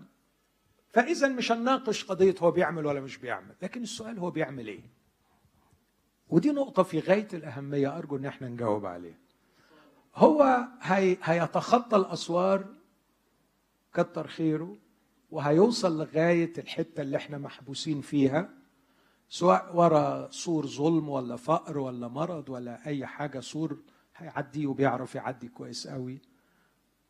[0.89, 3.55] فإذا مش هنناقش قضية هو بيعمل ولا مش بيعمل.
[3.61, 4.83] لكن السؤال هو بيعمل إيه؟
[6.29, 9.17] ودي نقطة في غاية الأهمية أرجو إن إحنا نجاوب عليها.
[10.19, 12.65] هو هي هيتخطى الأسوار
[13.93, 14.77] كتر خيره
[15.31, 18.49] وهيوصل لغاية الحتة اللي إحنا محبوسين فيها
[19.29, 23.77] سواء ورا سور ظلم ولا فقر ولا مرض ولا أي حاجة سور
[24.15, 26.19] هيعدي وبيعرف يعدي كويس قوي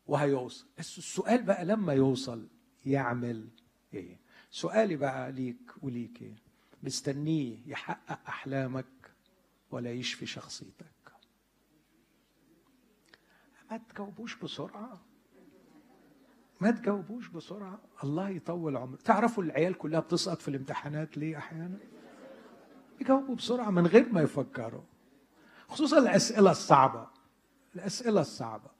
[0.06, 0.66] وهيوصل.
[0.78, 2.46] بس السؤال بقى لما يوصل
[2.86, 3.48] يعمل
[3.94, 4.20] إيه؟
[4.50, 6.34] سؤالي بقى ليك وليك إيه
[6.82, 8.86] مستنيه يحقق أحلامك
[9.70, 10.99] ولا يشفي شخصيتك؟
[13.70, 15.00] ما تجاوبوش بسرعة.
[16.60, 17.78] ما تجاوبوش بسرعة.
[18.04, 21.78] الله يطول عمرك تعرفوا العيال كلها بتسقط في الامتحانات ليه أحيانا؟
[23.00, 24.82] يجاوبوا بسرعة من غير ما يفكروا.
[25.68, 27.06] خصوصا الأسئلة الصعبة.
[27.74, 28.70] الأسئلة الصعبة.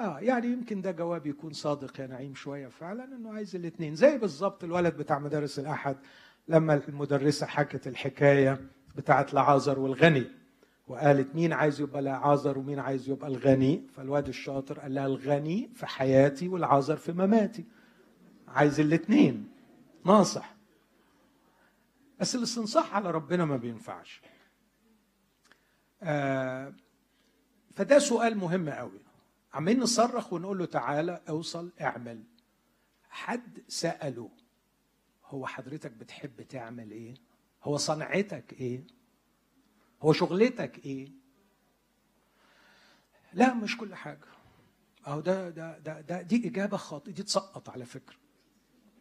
[0.00, 4.18] آه يعني يمكن ده جواب يكون صادق يا نعيم شوية فعلا إنه عايز الاثنين زي
[4.18, 5.96] بالظبط الولد بتاع مدارس الأحد
[6.48, 8.60] لما المدرسة حكت الحكاية
[8.96, 10.41] بتاعت لعازر والغني.
[10.92, 15.86] وقالت مين عايز يبقى لعازر ومين عايز يبقى الغني؟ فالواد الشاطر قال لها الغني في
[15.86, 17.64] حياتي والعازر في مماتي.
[18.48, 19.48] عايز الاثنين
[20.06, 20.54] ناصح.
[22.20, 24.22] بس الاستنصاح على ربنا ما بينفعش.
[26.02, 26.74] آه
[27.74, 29.00] فده سؤال مهم قوي.
[29.54, 32.22] عمالين نصرخ ونقول له تعالى اوصل اعمل.
[33.10, 34.28] حد سأله
[35.26, 37.14] هو حضرتك بتحب تعمل إيه؟
[37.64, 38.80] هو صنعتك إيه؟
[40.02, 41.08] هو شغلتك إيه؟
[43.32, 44.24] لا مش كل حاجة.
[45.06, 48.16] أهو ده ده ده, ده دي إجابة خاطئة دي تسقط على فكرة.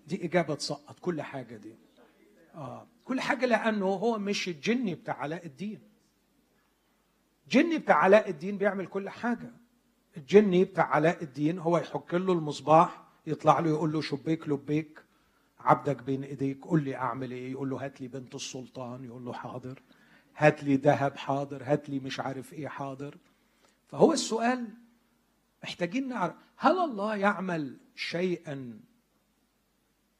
[0.07, 1.75] دي إجابة تسقط كل حاجة دي.
[2.55, 5.79] آه كل حاجة لأنه هو مش الجني بتاع علاء الدين.
[7.43, 9.51] الجني بتاع علاء الدين بيعمل كل حاجة.
[10.17, 15.03] الجني بتاع علاء الدين هو يحك له المصباح يطلع له يقول له شبيك لبيك
[15.59, 19.33] عبدك بين إيديك قول لي أعمل إيه؟ يقول له هات لي بنت السلطان يقول له
[19.33, 19.81] حاضر.
[20.35, 23.17] هات لي ذهب حاضر هات لي مش عارف إيه حاضر.
[23.87, 24.67] فهو السؤال
[25.63, 28.79] محتاجين نعرف هل الله يعمل شيئا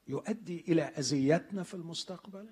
[0.08, 2.50] يؤدي إلى أذيتنا في المستقبل؟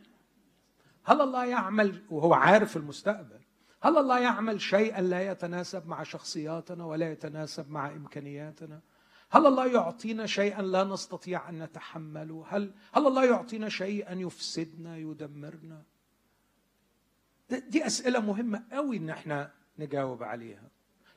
[1.03, 3.39] هل الله يعمل وهو عارف المستقبل
[3.81, 8.81] هل الله يعمل شيئا لا يتناسب مع شخصياتنا ولا يتناسب مع إمكانياتنا؟
[9.31, 15.83] هل الله يعطينا شيئا لا نستطيع أن نتحمله؟ هل هل الله يعطينا شيئا يفسدنا يدمرنا؟
[17.57, 20.69] دي أسئلة مهمة قوي إن إحنا نجاوب عليها.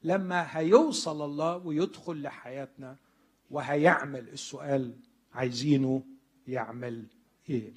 [0.02, 2.96] لما هيوصل الله ويدخل لحياتنا
[3.50, 4.96] وهيعمل السؤال
[5.32, 6.02] عايزينه
[6.48, 7.06] يعمل
[7.50, 7.72] إيه.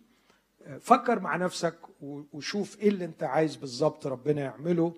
[0.79, 4.93] فكر مع نفسك وشوف إيه اللي أنت عايز بالظبط ربنا يعمله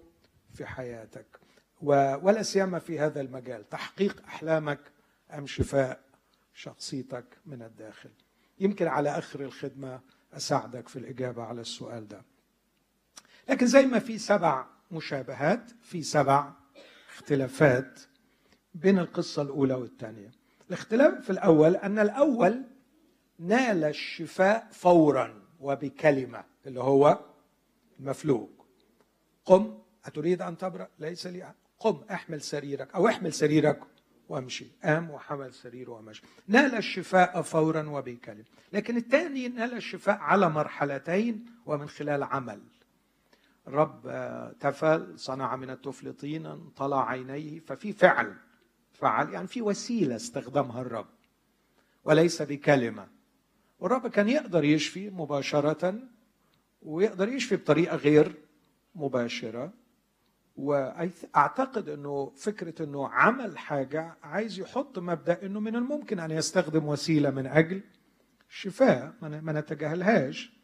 [0.53, 1.39] في حياتك.
[1.81, 3.69] ولا سيما في هذا المجال.
[3.69, 4.79] تحقيق أحلامك
[5.33, 5.99] أم شفاء
[6.53, 8.09] شخصيتك من الداخل.
[8.59, 9.99] يمكن على آخر الخدمة
[10.33, 12.21] أساعدك في الإجابة على السؤال ده.
[13.49, 16.51] لكن زي ما في سبع مشابهات في سبع
[17.15, 17.99] اختلافات
[18.73, 20.31] بين القصة الأولى والثانية.
[20.67, 22.63] الاختلاف الأول أن الأول
[23.39, 27.19] نال الشفاء فورا وبكلمة اللي هو
[27.99, 28.49] المفلوج
[29.45, 33.79] قم أتريد أن تبرأ؟ ليس لي قم أحمل سريرك أو أحمل سريرك
[34.29, 34.67] وامشي.
[34.83, 36.21] قام وحمل سريره ومشي.
[36.47, 38.45] نال الشفاء فورا وبكلمة.
[38.73, 42.61] لكن الثاني نال الشفاء على مرحلتين ومن خلال عمل.
[43.67, 44.01] الرب
[44.59, 48.35] تفل صنع من الطفل طينا طلع عينيه ففي فعل
[48.93, 51.07] فعل يعني في وسيلة استخدمها الرب
[52.03, 53.07] وليس بكلمة.
[53.79, 55.99] والرب كان يقدر يشفي مباشرة
[56.81, 58.35] ويقدر يشفي بطريقة غير
[58.95, 59.73] مباشرة.
[60.55, 67.29] واعتقد إنه فكرة إنه عمل حاجة عايز يحط مبدأ إنه من الممكن أن يستخدم وسيلة
[67.29, 67.81] من أجل
[68.49, 70.57] الشفاء ما نتجاهلهاش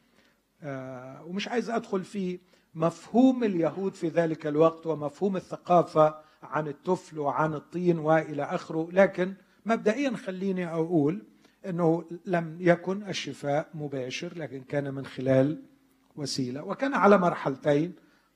[0.61, 2.39] آه، ومش عايز أدخل في
[2.75, 8.89] مفهوم اليهود في ذلك الوقت ومفهوم الثقافة عن الطفل وعن الطين وإلى آخره.
[8.91, 9.33] لكن
[9.65, 11.23] مبدئيا خليني أقول
[11.65, 15.61] إنه لم يكن الشفاء مباشر لكن كان من خلال
[16.15, 16.63] وسيلة.
[16.63, 17.93] وكان على مرحلتين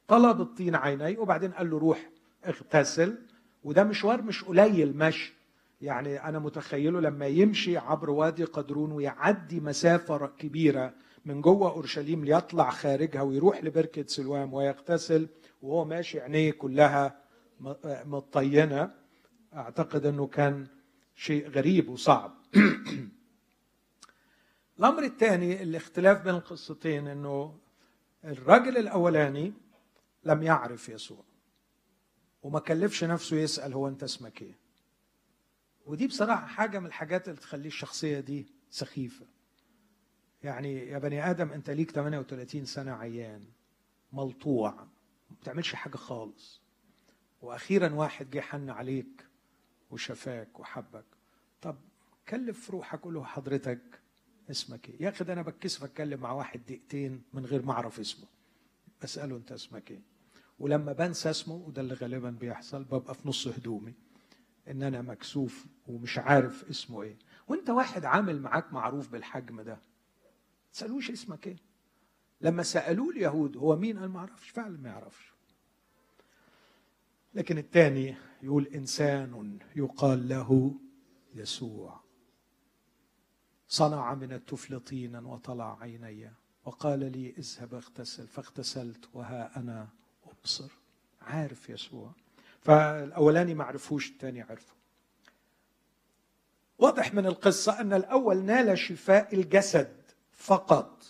[0.08, 2.10] طلب الطين عيني وبعدين قال له روح
[2.45, 3.17] اغتسل.
[3.63, 5.34] وده مشوار مش قليل مشي
[5.82, 10.93] يعني أنا متخيله لما يمشي عبر وادي قدرون ويعدي مسافة كبيرة
[11.28, 15.28] من جوه أورشليم ليطلع خارجها ويروح لبركة سلوام ويغتسل
[15.62, 17.22] وهو ماشي عينيه كلها
[18.06, 18.94] مطينة.
[19.54, 20.68] أعتقد أنه كان
[21.16, 22.34] شيء غريب وصعب.
[24.80, 27.58] الأمر الثاني الاختلاف بين القصتين أنه
[28.26, 29.54] الراجل الأولاني
[30.24, 31.24] لم يعرف يسوع
[32.44, 34.58] وما كلفش نفسه يسأل هو أنت اسمك إيه.
[35.86, 39.37] ودي بصراحة حاجة من الحاجات اللي تخلي الشخصية دي سخيفة.
[40.48, 43.44] يعني يا بني آدم أنت ليك 38 سنة عيان
[44.14, 44.72] ملطوع
[45.30, 46.62] ما بتعملش حاجة خالص.
[47.42, 49.26] وأخيرا واحد جه حن عليك
[49.92, 51.06] وشفاك وحبك.
[51.62, 51.76] طب
[52.30, 53.82] كلف روحك قول له حضرتك
[54.52, 58.00] اسمك إيه؟ يا أخي ده أنا بتكسف أتكلم مع واحد دقيقتين من غير ما أعرف
[58.00, 58.26] اسمه.
[59.04, 60.02] بسأله أنت اسمك إيه؟
[60.60, 63.94] ولما بنسى اسمه وده اللي غالبا بيحصل ببقى في نص هدومي
[64.68, 67.16] إن أنا مكسوف ومش عارف اسمه إيه.
[67.48, 69.78] وأنت واحد عامل معاك معروف بالحجم ده.
[70.78, 71.58] تسألوش اسمك إيه.
[72.42, 74.50] لما سألوه اليهود هو مين؟ قال ما أعرفش.
[74.50, 75.34] فعلا ما يعرفش.
[77.34, 80.76] لكن الثاني يقول إنسان يقال له
[81.36, 82.00] يسوع.
[83.68, 86.32] صنع من التفل طينا وطلع عيني.
[86.66, 88.28] وقال لي اذهب اغتسل.
[88.28, 89.88] فاغتسلت وها أنا
[90.24, 90.72] أبصر.
[91.22, 92.12] عارف يسوع.
[92.62, 94.74] فالأولاني ما عرفوش الثاني عرفه.
[96.80, 99.97] واضح من القصة أن الأول نال شفاء الجسد.
[100.38, 101.04] فقط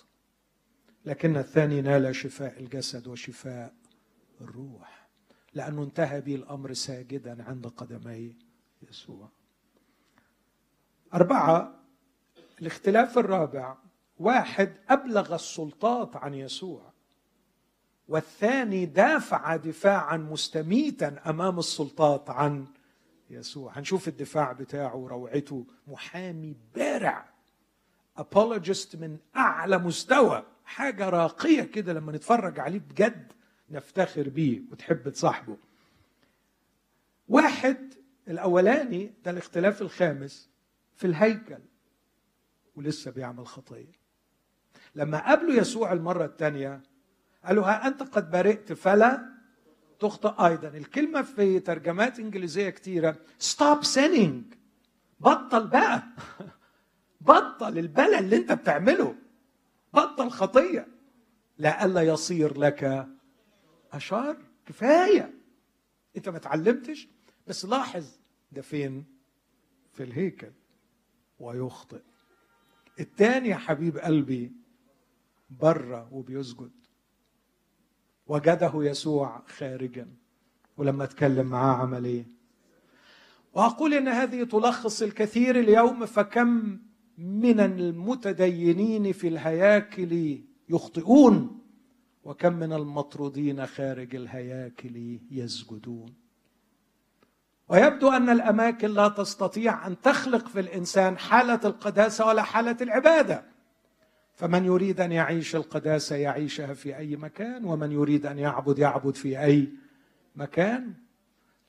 [1.06, 3.74] لكن الثاني نال شفاء الجسد وشفاء
[4.42, 5.08] الروح
[5.54, 8.36] لأنه انتهى به الأمر ساجدا عند قدمي
[8.90, 9.30] يسوع.
[11.14, 11.80] أربعة
[12.62, 13.78] الاختلاف الرابع
[14.20, 16.94] واحد أبلغ السلطات عن يسوع
[18.08, 22.68] والثاني دافع دفاعا مستميتا أمام السلطات عن
[23.30, 23.78] يسوع.
[23.78, 27.37] هنشوف الدفاع بتاعه وروعته محامي بارع.
[28.18, 33.32] أبولوجيست من أعلى مستوى حاجة راقية كده لما نتفرج عليه بجد
[33.70, 35.58] نفتخر بيه وتحب تصاحبه.
[37.28, 37.94] واحد
[38.28, 40.50] الأولاني ده الاختلاف الخامس
[40.96, 41.60] في الهيكل
[42.76, 43.98] ولسه بيعمل خطية.
[44.96, 46.82] لما قابلوا يسوع المرة الثانية
[47.46, 49.26] قالوا ها أنت قد برئت فلا
[50.00, 50.68] تخطئ أيضا.
[50.68, 54.44] الكلمة في ترجمات إنجليزية كتيرة stop sinning
[55.20, 56.04] بطل بقى.
[57.22, 59.16] بطل البلا اللي انت بتعمله.
[59.94, 60.88] بطل خطية.
[61.60, 63.08] لئلا يصير لك
[63.92, 65.34] اشار كفاية.
[66.18, 67.08] انت ما اتعلمتش
[67.48, 68.06] بس لاحظ
[68.52, 69.06] ده فين
[69.94, 70.52] في الهيكل
[71.40, 72.02] ويخطئ.
[73.00, 74.52] التاني يا حبيب قلبي
[75.50, 76.72] بره وبيسجد.
[78.28, 80.08] وجده يسوع خارجا.
[80.78, 82.26] ولما اتكلم معاه عمل إيه؟
[83.54, 86.80] وأقول إن هذه تلخص الكثير اليوم فكم
[87.18, 91.60] من المتدينين في الهياكل يخطئون
[92.24, 96.14] وكم من المطرودين خارج الهياكل يسجدون.
[97.70, 103.44] ويبدو أن الأماكن لا تستطيع أن تخلق في الإنسان حالة القداسة ولا حالة العبادة.
[104.36, 109.42] فمن يريد أن يعيش القداسة يعيشها في أي مكان ومن يريد أن يعبد يعبد في
[109.44, 109.70] أي
[110.36, 110.94] مكان.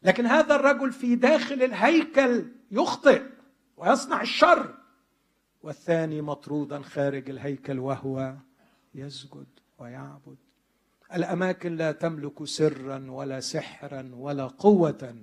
[0.03, 3.23] لكن هذا الرجل في داخل الهيكل يخطئ
[3.77, 4.78] ويصنع الشر.
[5.69, 8.35] والثاني مطرودا خارج الهيكل وهو
[8.95, 9.47] يسجد
[9.79, 10.37] ويعبد.
[11.15, 15.17] الأماكن لا تملك سرا ولا سحرا ولا قوة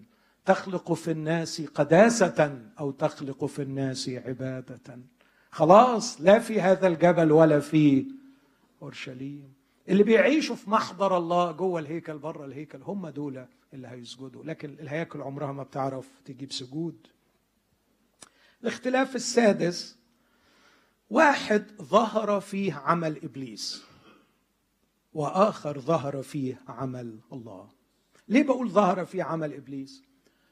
[0.46, 5.00] تخلق في الناس قداسة أو تخلق في الناس عبادة.
[5.52, 8.06] خلاص لا في هذا الجبل ولا في
[8.82, 9.54] أورشليم.
[9.89, 14.43] اللي بيعيشوا في محضر الله جوه الهيكل بره الهيكل هم دول اللي هيسجدوا.
[14.43, 17.08] لكن الهياكل عمرها ما بتعرف تجيب سجود.
[18.64, 20.05] الاختلاف السادس
[21.10, 23.84] واحد ظهر فيه عمل إبليس
[25.14, 27.68] وآخر ظهر فيه عمل الله.
[28.28, 30.03] ليه بقول ظهر فيه عمل إبليس؟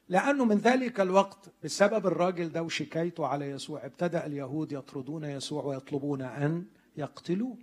[0.10, 6.22] لأنه من ذلك الوقت بسبب الراجل ده وشكايته على يسوع ابتدأ اليهود يطردون يسوع ويطلبون
[6.22, 6.66] أن
[6.98, 7.58] يقتلوه.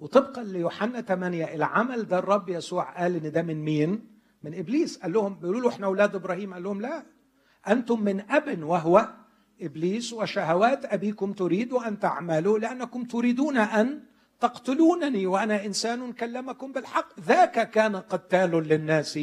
[0.00, 4.06] وطبقا ليوحنا 8 العمل ده الرب يسوع قال إن ده من مين؟
[4.42, 4.98] من إبليس.
[4.98, 7.06] قال لهم بيقولوا له إحنا أولاد إبراهيم؟ قال لهم لا.
[7.68, 9.08] أنتم من أب وهو
[9.60, 14.02] إبليس وشهوات أبيكم تريد أن تعملوا لأنكم تريدون أن
[14.40, 17.20] تقتلونني وأنا إنسان كلمكم بالحق.
[17.20, 19.18] ذاك كان قتال للناس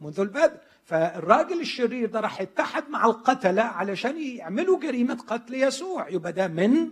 [0.00, 0.60] منذ البدء.
[0.84, 6.08] فالراجل الشرير ده راح يتحد مع القتلة علشان يعملوا جريمة قتل يسوع.
[6.08, 6.90] يبقى ده من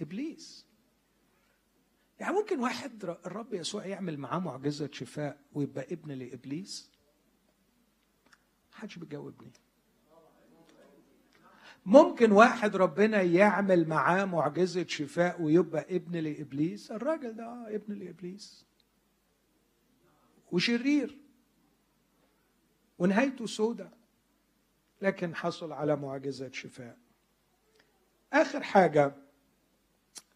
[0.00, 0.66] إبليس.
[2.20, 6.90] يعني ممكن واحد الرب يسوع يعمل معاه معجزة شفاء ويبقى ابن لإبليس؟
[8.72, 9.52] محدش بيجاوبني.
[11.86, 18.66] ممكن واحد ربنا يعمل معاه معجزة شفاء ويبقى ابن لإبليس؟ الراجل ده آه ابن لإبليس.
[20.52, 21.18] وشرير.
[22.98, 23.90] ونهايته سودة.
[25.02, 26.98] لكن حصل على معجزة شفاء.
[28.32, 29.14] آخر حاجة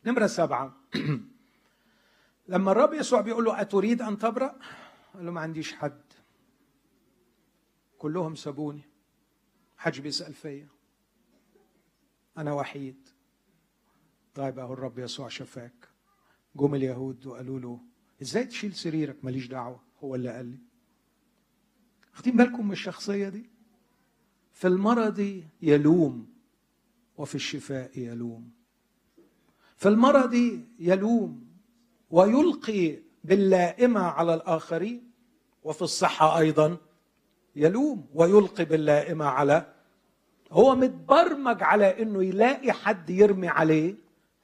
[0.07, 0.77] نمرة سبعة.
[2.49, 4.59] لما الرب يسوع بيقول له أتريد أن تبرأ؟
[5.15, 6.03] قال له ما عنديش حد.
[7.99, 8.83] كلهم سابوني.
[9.77, 10.74] حدش بيسأل فيا.
[12.39, 13.09] أنا وحيد.
[14.35, 15.89] طيب أهو الرب يسوع شفاك.
[16.57, 17.81] جم اليهود وقالوا له
[18.23, 19.81] إزاي تشيل سريرك؟ ماليش دعوة.
[20.05, 20.59] هو اللي قال لي.
[22.13, 23.51] واخدين بالكم من الشخصية دي؟
[24.53, 26.35] في المرض يلوم
[27.17, 28.51] وفي الشفاء يلوم.
[29.77, 30.35] في المرض
[30.79, 31.47] يلوم
[32.11, 35.11] ويلقي باللائمة على الآخرين
[35.65, 36.77] وفي الصحة أيضا
[37.57, 39.74] يلوم ويلقي باللائمة على
[40.53, 43.95] هو متبرمج على إنه يلاقي حد يرمي عليه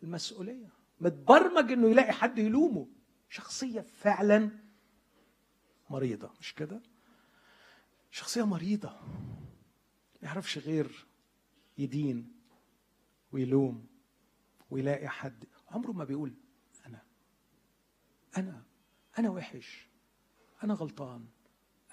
[0.02, 0.68] المسؤولية.
[1.00, 2.86] متبرمج إنه يلاقي حد يلومه.
[3.28, 4.50] شخصية فعلا
[5.90, 6.80] مريضة مش كده؟
[8.10, 8.88] شخصية مريضة.
[10.22, 11.06] ما يعرفش غير
[11.78, 12.32] يدين
[13.32, 13.86] ويلوم
[14.70, 15.44] ويلاقي حد.
[15.70, 16.32] عمره ما بيقول
[16.86, 17.02] أنا.
[18.36, 18.62] أنا.
[19.18, 19.88] أنا وحش.
[20.64, 21.26] أنا غلطان.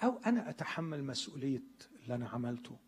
[0.02, 1.62] أو أنا أتحمل مسؤولية
[2.02, 2.78] اللي أنا عملته.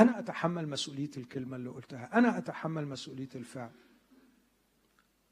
[0.00, 2.18] أنا أتحمل مسؤولية الكلمة اللي قلتها.
[2.18, 3.70] أنا أتحمل مسؤولية الفعل.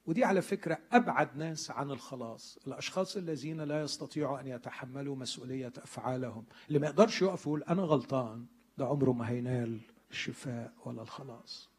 [0.06, 2.58] ودي على فكرة أبعد ناس عن الخلاص.
[2.66, 6.44] الأشخاص الذين لا يستطيعوا أن يتحملوا مسؤولية أفعالهم.
[6.68, 8.46] اللي ما يقدرش يقف يقول أنا غلطان.
[8.78, 11.70] ده عمره ما هينال الشفاء ولا الخلاص.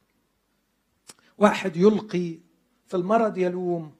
[1.38, 2.40] واحد يلقي
[2.88, 3.96] في المرض يلوم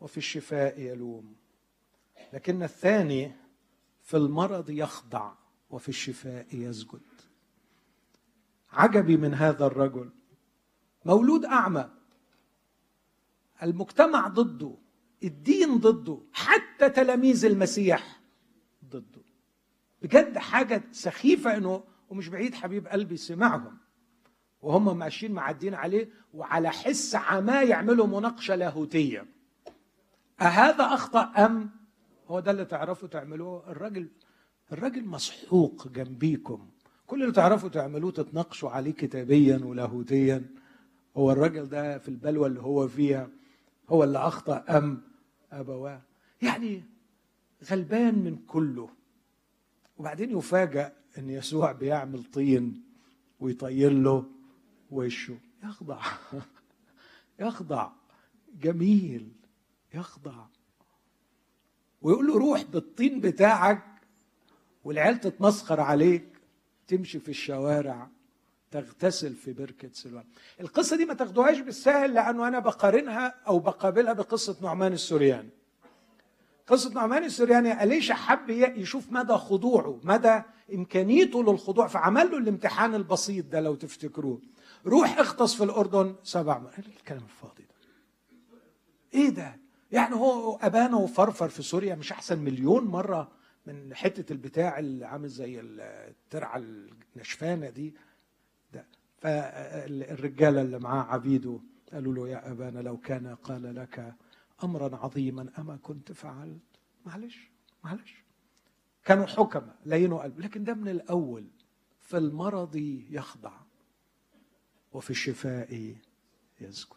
[0.00, 1.34] وفي الشفاء يلوم.
[2.32, 3.32] لكن الثاني
[4.02, 5.32] في المرض يخضع
[5.70, 7.00] وفي الشفاء يسجد.
[8.74, 10.10] عجبي من هذا الرجل.
[11.04, 11.90] مولود أعمى.
[13.62, 14.74] المجتمع ضده
[15.24, 18.20] الدين ضده حتى تلاميذ المسيح
[18.84, 19.22] ضده.
[20.02, 23.78] بجد حاجة سخيفة إنه ومش بعيد حبيب قلبي سمعهم.
[24.62, 29.26] وهم ماشيين معدين عليه وعلى حس عماه يعملوا مناقشة لاهوتية.
[30.40, 31.70] أهذا أخطأ أم؟
[32.28, 33.70] هو ده اللي تعرفوا تعملوه.
[33.70, 34.08] الراجل
[34.72, 36.70] الراجل مسحوق جنبيكم.
[37.06, 40.44] كل اللي تعرفوا تعملوه تتناقشوا عليه كتابيا ولاهوتيا.
[41.16, 43.28] هو الراجل ده في البلوى اللي هو فيها
[43.88, 45.02] هو اللي أخطأ أم
[45.52, 46.02] أبواه.
[46.42, 46.82] يعني
[47.70, 48.88] غلبان من كله.
[49.98, 52.82] وبعدين يفاجأ إن يسوع بيعمل طين
[53.40, 54.24] ويطير له
[54.90, 55.38] وشه.
[55.64, 56.00] يخضع.
[57.40, 57.90] يخضع.
[58.60, 59.32] جميل.
[59.94, 60.46] يخضع.
[62.02, 63.84] ويقول له روح بالطين بتاعك
[64.84, 66.33] والعيال تتمسخر عليك.
[66.88, 68.08] تمشي في الشوارع
[68.70, 70.24] تغتسل في بركة سلوان.
[70.60, 75.50] القصة دي ما تاخدوهاش بالسهل لأنه أنا بقارنها أو بقابلها بقصة نعمان السورياني
[76.66, 80.42] قصة نعمان السورياني أليشا حب يشوف مدى خضوعه مدى
[80.74, 84.40] إمكانيته للخضوع؟ فعمل له الامتحان البسيط ده لو تفتكروه.
[84.86, 86.78] روح اغطس في الأردن سبع مرات.
[86.78, 87.74] إيه الكلام الفاضي ده؟
[89.14, 89.56] إيه ده؟
[89.92, 93.28] يعني هو أبانا وفرفر في سوريا مش أحسن مليون مرة
[93.66, 96.56] من حتة البتاع اللي عامل زي الترعة
[97.16, 97.94] النشفانة دي
[98.72, 98.86] ده.
[99.18, 101.60] فالرجالة اللي معاه عبيده
[101.92, 104.14] قالوا له يا أبانا لو كان قال لك
[104.64, 106.60] أمرا عظيما أما كنت فعلت؟
[107.06, 107.50] معلش
[107.84, 108.24] معلش.
[109.04, 111.46] كانوا حكمة لينوا قلب لكن ده من الأول
[112.00, 112.76] في المرض
[113.10, 113.52] يخضع
[114.92, 115.96] وفي الشفاء
[116.60, 116.96] يسكت.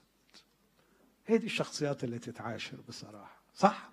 [1.25, 3.89] هي دي الشخصيات اللي تتعاشر بصراحة صح؟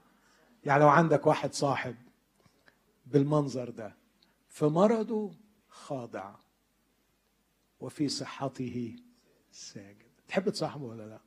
[0.65, 1.97] يعني لو عندك واحد صاحب
[3.07, 3.97] بالمنظر ده
[4.49, 5.31] في مرضه
[5.69, 6.35] خاضع
[7.81, 8.97] وفي صحته
[9.53, 9.97] ساجد.
[10.29, 11.21] تحب تصاحبه ولا لا؟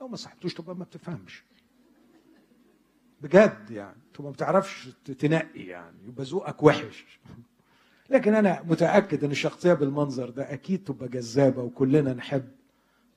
[0.00, 1.44] لو ما صحتوش تبقى ما بتفهمش.
[3.20, 4.88] بجد يعني تبقى ما بتعرفش
[5.18, 7.04] تنقي يعني يبقى ذوقك وحش.
[8.10, 12.50] لكن أنا متأكد إن الشخصية بالمنظر ده أكيد تبقى جذابة وكلنا نحب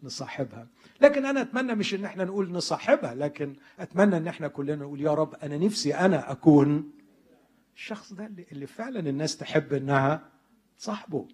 [0.03, 0.67] نصاحبها.
[1.01, 5.13] لكن أنا أتمنى مش إن إحنا نقول نصاحبها لكن أتمنى إن إحنا كلنا نقول يا
[5.13, 6.91] رب أنا نفسي أنا أكون
[7.75, 10.29] الشخص ده اللي, فعلا الناس تحب إنها
[10.77, 11.27] تصاحبه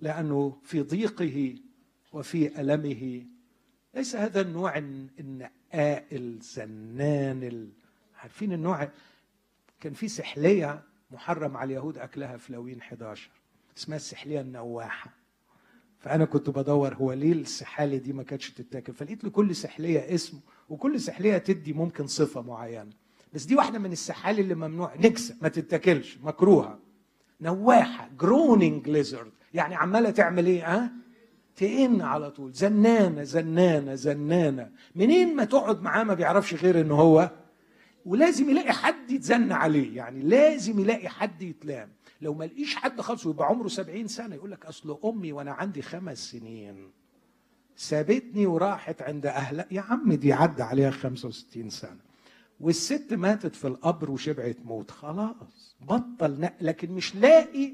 [0.00, 1.54] لأنه في ضيقه
[2.12, 3.26] وفي ألمه.
[3.94, 7.70] ليس هذا النوع النقاء الزنان
[8.16, 8.88] عارفين النوع؟
[9.80, 13.30] كان في سحلية محرم على اليهود أكلها في لوين 11
[13.76, 15.10] اسمها السحلية النواحة.
[15.98, 18.92] فأنا كنت بدور هو ليه السحالة دي ما كانتش تتاكل.
[18.92, 22.90] فلقيت لكل سحلية اسم وكل سحلية تدي ممكن صفة معينة.
[23.32, 24.94] بس دي واحدة من السحالي اللي ممنوع.
[24.96, 26.78] نكسة ما تتاكلش مكروهة.
[27.40, 30.92] نواحة groaning lizard يعني عمالة تعمل إيه ها؟
[31.56, 32.52] تئن على طول.
[32.52, 34.70] زنانة زنانة زنانة.
[34.96, 37.30] منين ما تقعد معاه ما بيعرفش غير إن هو
[38.06, 39.96] ولازم يلاقي حد يتزن عليه.
[39.96, 41.88] يعني لازم يلاقي حد يتلام.
[42.20, 45.82] لو ما لقيش حد خالص ويبقى عمره سبعين سنة يقول لك أصل أمي وأنا عندي
[45.82, 46.90] خمس سنين.
[47.76, 52.11] سابتني وراحت عند أهلها يا عم دي عدى عليها 65 سنة.
[52.62, 54.90] والست ماتت في القبر وشبعت موت.
[54.90, 57.72] خلاص بطل لكن مش لاقي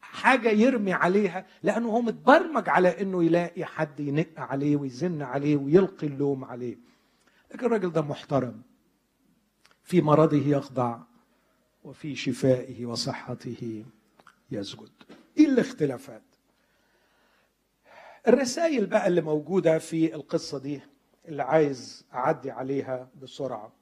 [0.00, 6.06] حاجة يرمي عليها لأنه هو متبرمج على أنه يلاقي حد ينق عليه ويزن عليه ويلقي
[6.06, 6.76] اللوم عليه.
[7.54, 8.62] لكن الراجل ده محترم.
[9.84, 10.98] في مرضه يخضع
[11.84, 13.84] وفي شفائه وصحته
[14.50, 14.90] يسجد.
[15.38, 16.22] إيه الاختلافات؟
[18.28, 20.80] الرسائل بقى اللي موجودة في القصة دي
[21.28, 23.79] اللي عايز أعدي عليها بسرعة.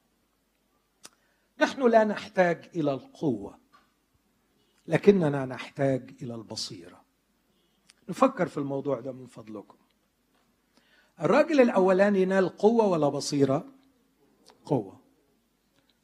[1.60, 3.58] نحن لا نحتاج إلى القوة
[4.86, 7.04] لكننا نحتاج إلى البصيرة.
[8.08, 9.76] نفكر في الموضوع ده من فضلكم.
[11.20, 13.66] الراجل الاولاني نال قوة ولا بصيرة؟
[14.64, 15.00] قوة.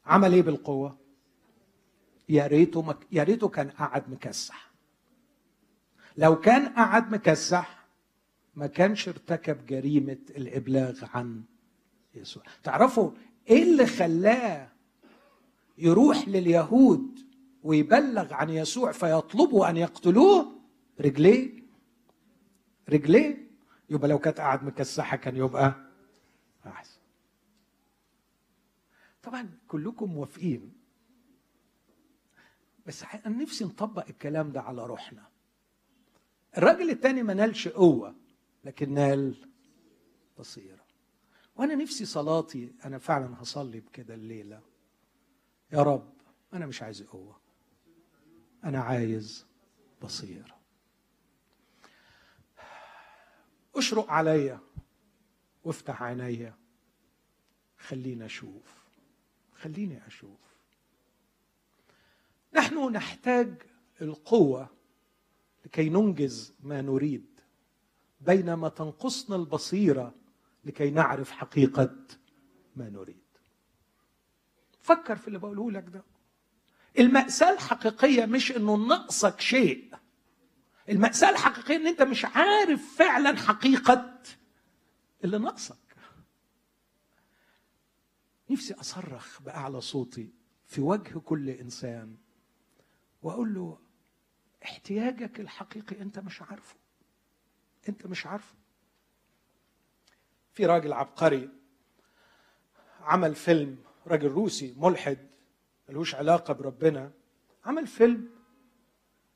[0.05, 0.97] عمل إيه بالقوة؟
[2.29, 2.97] يا ريته مك...
[3.11, 4.71] يا ريته كان قعد مكسح.
[6.17, 7.85] لو كان قعد مكسح
[8.55, 11.43] ما كانش ارتكب جريمة الإبلاغ عن
[12.15, 12.43] يسوع.
[12.63, 13.11] تعرفوا
[13.49, 14.74] إيه اللي خلاه
[15.77, 17.19] يروح لليهود
[17.63, 20.59] ويبلغ عن يسوع فيطلبوا أن يقتلوه؟
[20.99, 21.63] رجليه.
[22.89, 23.47] رجليه.
[23.89, 25.91] يبقى لو كانت قاعد مكسحة كان يبقى
[26.65, 26.99] أحسن.
[29.23, 30.73] طبعا كلكم موافقين.
[32.85, 35.27] بس أنا نفسي نطبق الكلام ده على روحنا.
[36.57, 38.15] الراجل التاني ما نالش قوة
[38.63, 39.35] لكن نال
[40.39, 40.85] بصيرة.
[41.55, 44.61] وأنا نفسي صلاتي أنا فعلا هصلي بكده الليلة.
[45.75, 46.13] يا رب
[46.53, 47.39] أنا مش عايز قوة
[48.63, 49.45] أنا عايز
[50.03, 50.55] بصيرة
[53.75, 54.59] اشرق عليا
[55.63, 56.55] وافتح عينيا
[57.77, 58.85] خليني أشوف
[59.53, 60.39] خليني أشوف.
[62.53, 63.61] نحن نحتاج
[64.01, 64.69] القوة
[65.65, 67.39] لكي ننجز ما نريد
[68.21, 70.15] بينما تنقصنا البصيرة
[70.65, 71.95] لكي نعرف حقيقة
[72.75, 73.24] ما نريد.
[74.85, 76.03] فكر في اللي بقوله لك ده.
[76.99, 79.93] المأساة الحقيقية مش إنه نقصك شيء.
[80.89, 84.19] المأساة الحقيقية إن أنت مش عارف فعلا حقيقة
[85.23, 85.75] اللي ناقصك.
[88.49, 90.29] نفسي أصرخ بأعلى صوتي
[90.65, 92.17] في وجه كل إنسان
[93.23, 93.79] وأقول له
[94.63, 96.75] احتياجك الحقيقي أنت مش عارفه.
[97.89, 98.55] أنت مش عارفه.
[100.53, 101.49] في راجل عبقري
[103.01, 103.77] عمل فيلم
[104.07, 105.27] راجل روسي ملحد
[105.89, 107.11] ملوش علاقة بربنا
[107.65, 108.29] عمل فيلم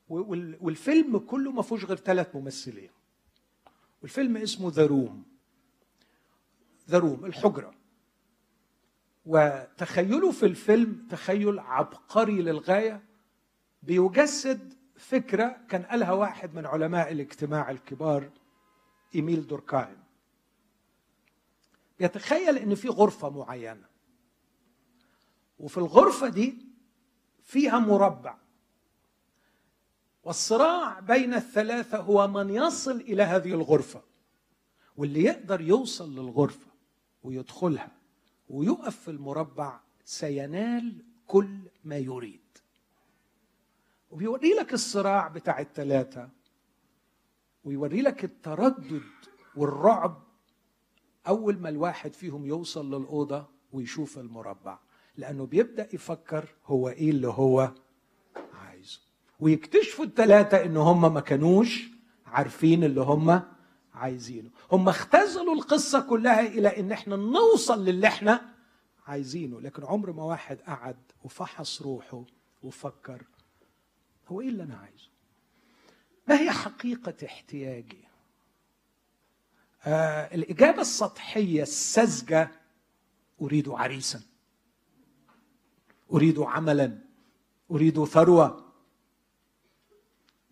[0.08, 2.90] والفيلم كله ما فيهوش غير ثلاث ممثلين.
[4.02, 5.24] والفيلم اسمه ذا روم.
[6.88, 7.74] The Room الحجرة.
[9.26, 13.02] وتخيلوا في الفيلم تخيل عبقري للغاية
[13.82, 18.30] بيجسد فكرة كان قالها واحد من علماء الاجتماع الكبار
[19.14, 19.98] إيميل دوركايم
[22.00, 23.89] يتخيل إن في غرفة معينة.
[25.60, 26.66] وفي الغرفة دي
[27.44, 28.36] فيها مربع.
[30.24, 34.02] والصراع بين الثلاثة هو من يصل إلى هذه الغرفة
[34.96, 36.66] واللي يقدر يوصل للغرفة
[37.22, 37.92] ويدخلها
[38.48, 42.40] ويقف في المربع سينال كل ما يريد.
[44.10, 46.28] وبيوري لك الصراع بتاع الثلاثة
[47.64, 49.02] ويوري لك التردد
[49.56, 50.22] والرعب
[51.28, 54.78] أول ما الواحد فيهم يوصل للأوضة ويشوف المربع.
[55.16, 57.74] لأنه بيبدأ يفكر هو إيه اللي هو
[58.52, 59.00] عايزه.
[59.40, 61.88] ويكتشفوا الثلاثه إن هم ما كانوش
[62.26, 63.42] عارفين اللي هم
[63.94, 64.50] عايزينه.
[64.72, 68.54] هم اختزلوا القصة كلها إلى إن إحنا نوصل للي إحنا
[69.06, 69.60] عايزينه.
[69.60, 72.24] لكن عمر ما واحد قعد وفحص روحه
[72.62, 73.22] وفكر
[74.28, 75.08] هو إيه اللي أنا عايزه.
[76.28, 78.04] ما هي حقيقة احتياجي؟
[79.84, 82.50] آه الإجابة السطحية الساذجة
[83.42, 84.20] أريد عريسا.
[86.12, 86.98] أريد عملا
[87.70, 88.72] أريد ثروة.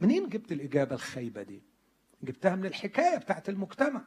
[0.00, 1.62] منين جبت الإجابة الخايبة دي؟
[2.22, 4.04] جبتها من الحكاية بتاعت المجتمع.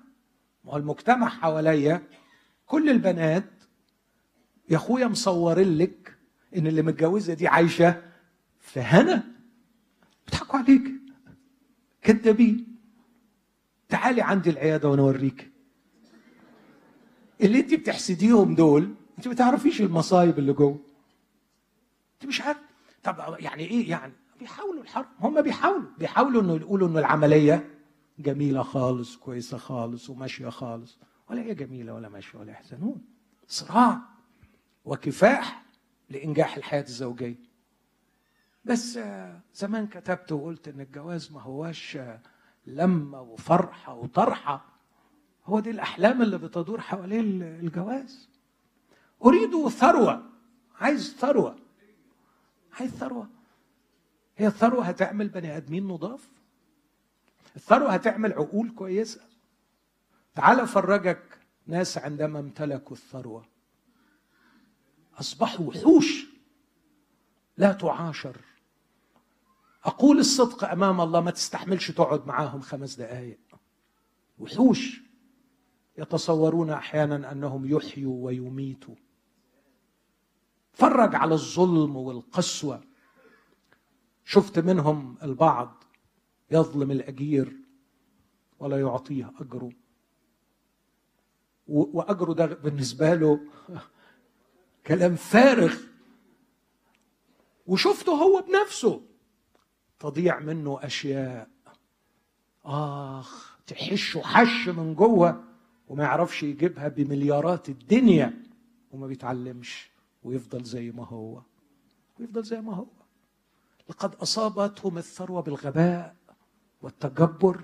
[0.66, 2.04] ما هو المجتمع حواليا
[2.66, 3.50] كل البنات
[4.70, 6.18] يا أخويا مصورين لك
[6.58, 8.04] إن اللي متجوزة دي عايشة
[8.60, 9.24] في هنا.
[10.26, 10.92] بيضحكوا عليك.
[12.02, 12.76] كدابين.
[13.90, 15.52] تعالي عندي العيادة وأنا اوريك
[17.42, 20.80] اللي انت بتحسديهم دول انت ما تعرفيش المصايب اللي جوه.
[22.22, 22.58] انت مش عارف.
[23.04, 25.90] طب يعني إيه يعني؟ بيحاولوا الحرب هم بيحاولوا.
[25.98, 27.70] بيحاولوا إنه يقولوا إنه العملية
[28.20, 30.98] جميلة خالص كويسة خالص وماشية خالص.
[31.30, 33.02] ولا هي جميلة ولا ماشية ولا يحزنون.
[33.48, 33.98] صراع
[34.86, 35.64] وكفاح
[36.10, 37.36] لإنجاح الحياة الزوجية.
[38.66, 39.00] بس
[39.54, 41.98] زمان كتبت وقلت إن الجواز ما هواش
[42.68, 44.66] لمة وفرحة وطرحة.
[45.46, 48.30] هو دي الأحلام اللي بتدور حوالين الجواز.
[49.26, 50.24] أريد ثروة.
[50.80, 51.56] عايز ثروة.
[52.80, 53.28] عايز ثروه
[54.38, 56.30] هي الثروة هتعمل بني آدمين نضاف.
[57.56, 59.22] الثروة هتعمل عقول كويسة.
[60.36, 63.46] تعال أفرجك ناس عندما امتلكوا الثروة.
[65.20, 66.26] أصبحوا وحوش.
[67.58, 68.38] لا تعاشر.
[69.84, 73.40] أقول الصدق أمام الله ما تستحملش تقعد معاهم خمس دقائق
[74.40, 75.02] وحوش.
[75.98, 78.96] يتصورون أحيانا أنهم يحيوا ويميتوا.
[80.74, 82.82] فرج على الظلم والقسوة.
[84.26, 85.84] شفت منهم البعض
[86.52, 87.58] يظلم الأجير
[88.60, 89.72] ولا يعطيه أجره.
[91.68, 93.40] وأجره ده بالنسبة له
[94.88, 95.76] كلام فارغ.
[97.68, 99.02] وشفته هو بنفسه.
[100.00, 101.50] تضيع منه أشياء.
[102.66, 105.44] آخ تحشه حش من جوه
[105.88, 108.44] وما يعرفش يجيبها بمليارات الدنيا
[108.92, 109.91] وما بيتعلمش.
[110.24, 111.42] ويفضل زي ما هو.
[112.20, 112.88] ويفضل زي ما هو.
[113.90, 116.16] لقد أصابتهم الثروة بالغباء
[116.82, 117.64] والتجبر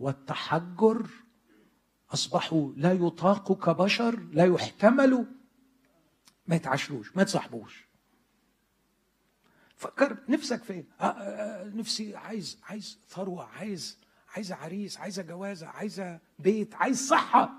[0.00, 1.06] والتحجر.
[2.14, 5.24] أصبحوا لا يطاقوا كبشر لا يحتملوا
[6.46, 7.86] ما يتعاشروش ما يتصاحبوش.
[9.76, 13.98] فكر نفسك فين؟ آه آه نفسي عايز عايز ثروة عايز
[14.34, 17.52] عايزه عريس عايزه جوازة عايزه بيت عايز صحة.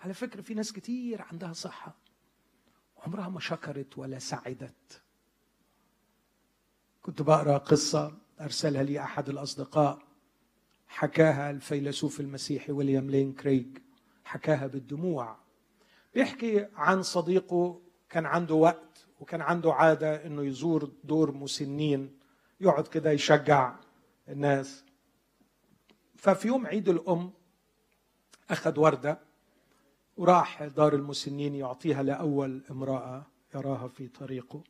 [0.00, 1.96] على فكرة في ناس كتير عندها صحة.
[3.06, 5.02] عمرها ما شكرت ولا سعدت.
[7.02, 9.98] كنت بقرا قصة أرسلها لي أحد الأصدقاء.
[10.88, 13.78] حكاها الفيلسوف المسيحي ويليام لين كريج
[14.24, 15.36] حكاها بالدموع.
[16.14, 22.18] بيحكي عن صديقه كان عنده وقت وكان عنده عادة إنه يزور دور مسنين
[22.60, 23.74] يقعد كده يشجع
[24.28, 24.84] الناس.
[26.16, 27.32] ففي يوم عيد الأم
[28.50, 29.18] أخذ وردة
[30.16, 34.62] وراح دار المسنين يعطيها لأول امرأة يراها في طريقه.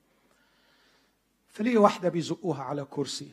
[1.49, 3.33] فليه واحدة بيزقوها على كرسي.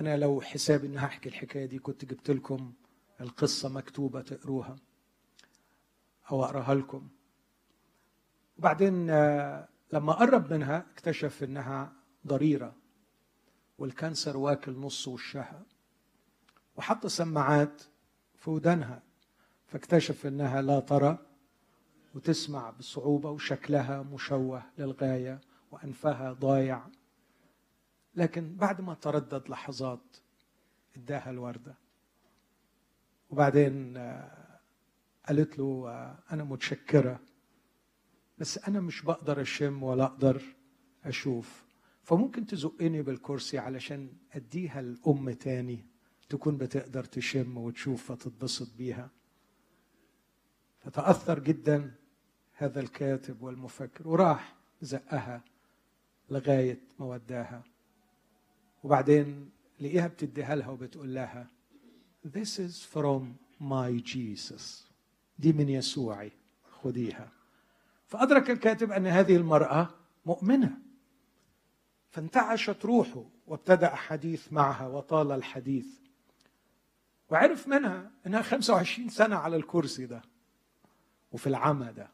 [0.00, 2.72] أنا لو حسابي اني هحكي الحكاية دي كنت جبت لكم
[3.20, 4.76] القصة مكتوبة تقروها
[6.30, 7.08] أو أقراها لكم.
[8.58, 9.06] وبعدين
[9.92, 11.92] لما قرب منها اكتشف إنها
[12.26, 12.74] ضريرة
[13.78, 15.62] والكانسر واكل نص وشها.
[16.76, 17.82] وحط سماعات
[18.34, 19.02] في ودانها.
[19.66, 21.18] فاكتشف إنها لا ترى
[22.14, 25.40] وتسمع بصعوبة وشكلها مشوه للغاية
[25.70, 26.86] وأنفها ضايع.
[28.14, 30.16] لكن بعد ما تردد لحظات
[30.96, 31.74] إداها الوردة.
[33.30, 34.60] وبعدين آه،
[35.28, 37.20] قالت له آه، أنا متشكرة
[38.38, 40.42] بس أنا مش بقدر أشم ولا أقدر
[41.04, 41.66] أشوف.
[42.02, 45.86] فممكن تزقني بالكرسي علشان أديها الام تاني
[46.28, 49.10] تكون بتقدر تشم وتشوف فتتبسط بيها.
[50.86, 51.94] فتاثر جدا
[52.54, 55.42] هذا الكاتب والمفكر وراح زقها
[56.30, 57.62] لغاية ما وداها.
[58.84, 61.46] وبعدين لقيها بتديها لها وبتقول لها
[62.26, 63.22] This is from
[63.60, 64.86] my Jesus.
[65.38, 66.32] دي من يسوعي
[66.82, 67.32] خديها.
[68.06, 69.88] فأدرك الكاتب أن هذه المرأة
[70.26, 70.78] مؤمنة.
[72.10, 75.86] فانتعشت روحه وابتدأ حديث معها وطال الحديث.
[77.30, 80.22] وعرف منها إنها 25 سنة على الكرسي ده.
[81.36, 82.10] وفي العمى ده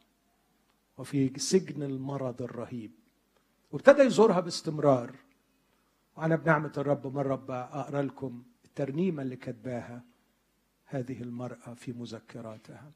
[0.98, 2.92] وفي سجن المرض الرهيب.
[3.72, 5.16] وابتدى يزورها باستمرار.
[6.16, 10.02] وأنا بنعمة الرب مرة بقرا لكم الترنيمة اللي كتباها
[10.84, 12.92] هذه المرأة في مذكراتها.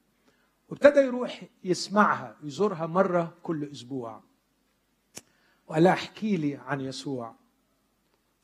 [0.68, 4.22] وابتدى يروح يسمعها يزورها مرة كل أسبوع.
[5.66, 7.34] وقال لها احكي لي عن يسوع.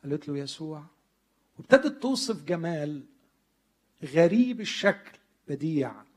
[0.03, 0.85] قالت له يسوع
[1.59, 3.05] وابتدت توصف جمال
[4.05, 5.19] غريب الشكل
[5.49, 6.12] بديع.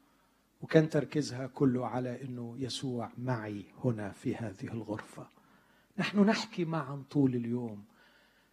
[0.66, 5.28] وكان تركيزها كله على إنه يسوع معي هنا في هذه الغرفة.
[5.98, 7.84] نحن نحكي معا طول اليوم.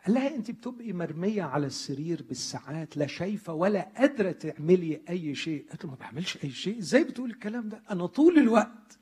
[0.06, 5.66] قال لها أنت بتبقي مرمية على السرير بالساعات لا شايفة ولا قادرة تعملي أي شيء.
[5.68, 6.78] قالت له ما بعملش أي شيء.
[6.78, 8.98] إزاي بتقول الكلام ده؟ أنا طول الوقت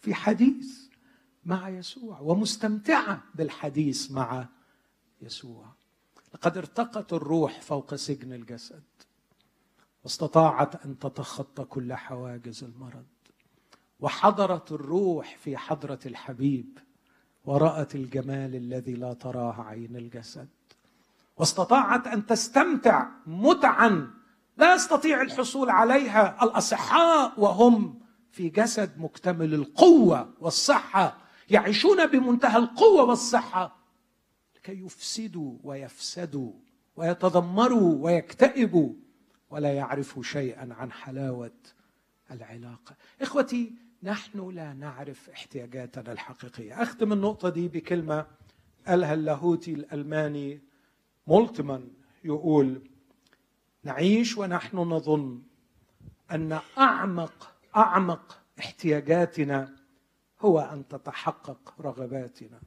[0.00, 0.88] في حديث
[1.44, 4.48] مع يسوع ومستمتعة بالحديث مع
[5.22, 5.66] يسوع.
[6.34, 8.82] لقد ارتقت الروح فوق سجن الجسد.
[10.04, 13.04] واستطاعت أن تتخطى كل حواجز المرض.
[14.00, 16.78] وحضرت الروح في حضرة الحبيب
[17.44, 20.48] ورأت الجمال الذي لا تراه عين الجسد.
[21.36, 24.10] واستطاعت أن تستمتع متعا
[24.56, 26.44] لا يستطيع الحصول عليها.
[26.44, 31.18] الأصحاء وهم في جسد مكتمل القوة والصحة
[31.50, 33.76] يعيشون بمنتهى القوة والصحة.
[34.56, 36.52] لكي يفسدوا ويفسدوا
[36.96, 38.92] ويتذمروا ويكتئبوا.
[39.50, 41.52] ولا يعرفوا شيئا عن حلاوة
[42.30, 42.94] العلاقة.
[43.22, 43.72] إخوتي
[44.02, 46.82] نحن لا نعرف احتياجاتنا الحقيقية.
[46.82, 48.26] اختم النقطة دي بكلمة
[48.86, 50.60] قالها اللاهوتي الألماني
[51.26, 51.88] مولتمان
[52.24, 52.82] يقول
[53.84, 55.42] نعيش ونحن نظن
[56.30, 59.76] أن أعمق أعمق احتياجاتنا
[60.40, 62.60] هو أن تتحقق رغباتنا.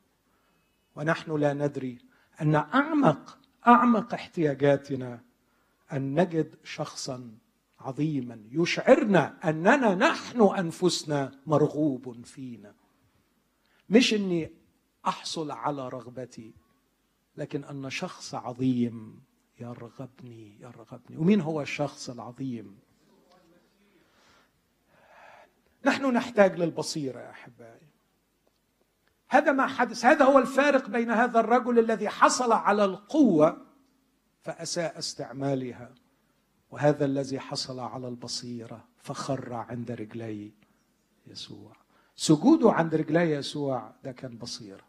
[0.96, 1.98] ونحن لا ندري
[2.42, 5.22] أن أعمق أعمق احتياجاتنا
[5.94, 7.38] أن نجد شخصا
[7.80, 12.76] عظيما يشعرنا أننا نحن أنفسنا مرغوب فينا.
[13.90, 14.52] مش إني
[15.08, 16.54] أحصل على رغبتي
[17.38, 19.24] لكن أن شخص عظيم
[19.60, 21.18] يرغبني يرغبني.
[21.18, 22.80] ومين هو الشخص العظيم؟
[25.86, 27.88] نحن نحتاج للبصيرة يا أحبائي.
[29.30, 33.73] هذا ما حدث هذا هو الفارق بين هذا الرجل الذي حصل على القوة
[34.44, 35.92] فأساء استعمالها.
[36.72, 40.52] وهذا الذي حصل على البصيرة فخر عند رجلي
[41.28, 41.76] يسوع.
[42.16, 44.84] سجوده عند رجلي يسوع ده كان بصيرة.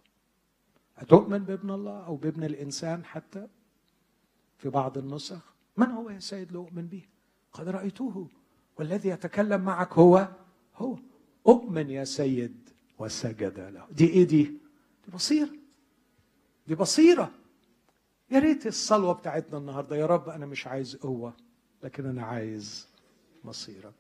[0.99, 3.49] أتؤمن بابن الله أو بابن الإنسان حتى؟
[4.59, 7.03] في بعض النسخ من هو يا سيد لأؤمن به؟
[7.53, 8.29] قد رأيته.
[8.79, 10.29] والذي يتكلم معك هو
[10.77, 10.99] هو.
[11.47, 13.87] أؤمن يا سيد وسجد له.
[13.91, 14.45] دي إيه دي؟
[15.05, 15.51] دي بصيرة.
[16.67, 17.31] دي بصيرة.
[18.35, 19.97] يا ريت الصلوة بتاعتنا النهاردة.
[19.97, 21.33] يا رب أنا مش عايز قوة
[21.83, 22.89] لكن أنا عايز
[23.45, 23.93] مصيرك.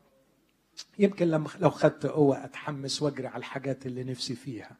[0.99, 4.77] يمكن لما لو خدت قوة أتحمس وأجري على الحاجات اللي نفسي فيها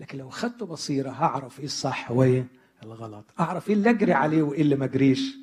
[0.00, 2.46] لكن لو خدت بصيرة هعرف إيه الصح وإيه
[2.82, 3.24] الغلط.
[3.40, 5.36] أعرف إيه اللي أجري عليه وإيه اللي ما أجريش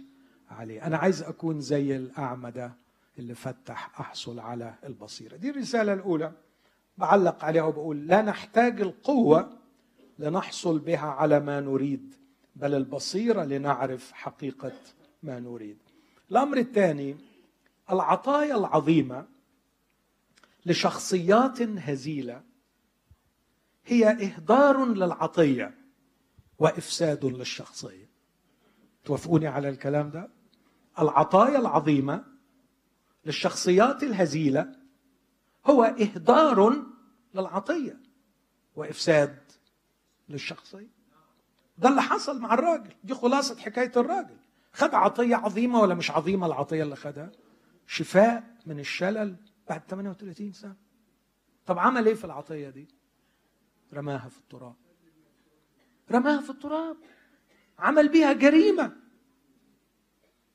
[0.49, 0.87] عليه.
[0.87, 2.73] أنا عايز أكون زي الأعمى ده
[3.19, 5.35] اللي فتح أحصل على البصيرة.
[5.35, 6.31] دي الرسالة الأولى.
[6.97, 9.49] بعلق عليها وبقول لا نحتاج القوة
[10.19, 12.15] لنحصل بها على ما نريد.
[12.57, 14.73] بل البصيرة لنعرف حقيقة
[15.23, 15.77] ما نريد.
[16.31, 17.17] الأمر الثاني
[17.91, 19.27] العطايا العظيمة
[20.65, 22.43] لشخصيات هزيلة
[23.85, 25.77] هي إهدار للعطية
[26.59, 28.09] وإفساد للشخصية.
[29.05, 30.29] توافقوني على الكلام ده؟
[30.99, 32.25] العطايا العظيمة
[33.25, 34.75] للشخصيات الهزيلة
[35.65, 36.83] هو إهدار
[37.33, 37.99] للعطية
[38.75, 39.39] وإفساد
[40.29, 40.96] للشخصية.
[41.77, 42.93] ده اللي حصل مع الراجل.
[43.03, 44.37] دي خلاصة حكاية الراجل.
[44.73, 47.31] خد عطية عظيمة ولا مش عظيمة العطية اللي خدها؟
[47.87, 49.35] شفاء من الشلل
[49.69, 50.75] بعد 38 سنة.
[51.65, 52.87] طب عمل إيه في العطية دي؟
[53.93, 54.75] رماها في التراب.
[56.11, 56.97] رماها في التراب.
[57.79, 58.95] عمل بيها جريمة.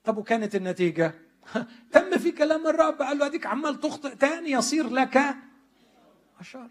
[0.05, 1.15] طب وكانت النتيجة؟
[1.93, 3.03] تم في كلام الرب.
[3.03, 5.19] قال له أديك عمال تخطئ تاني يصير لك
[6.41, 6.71] أشار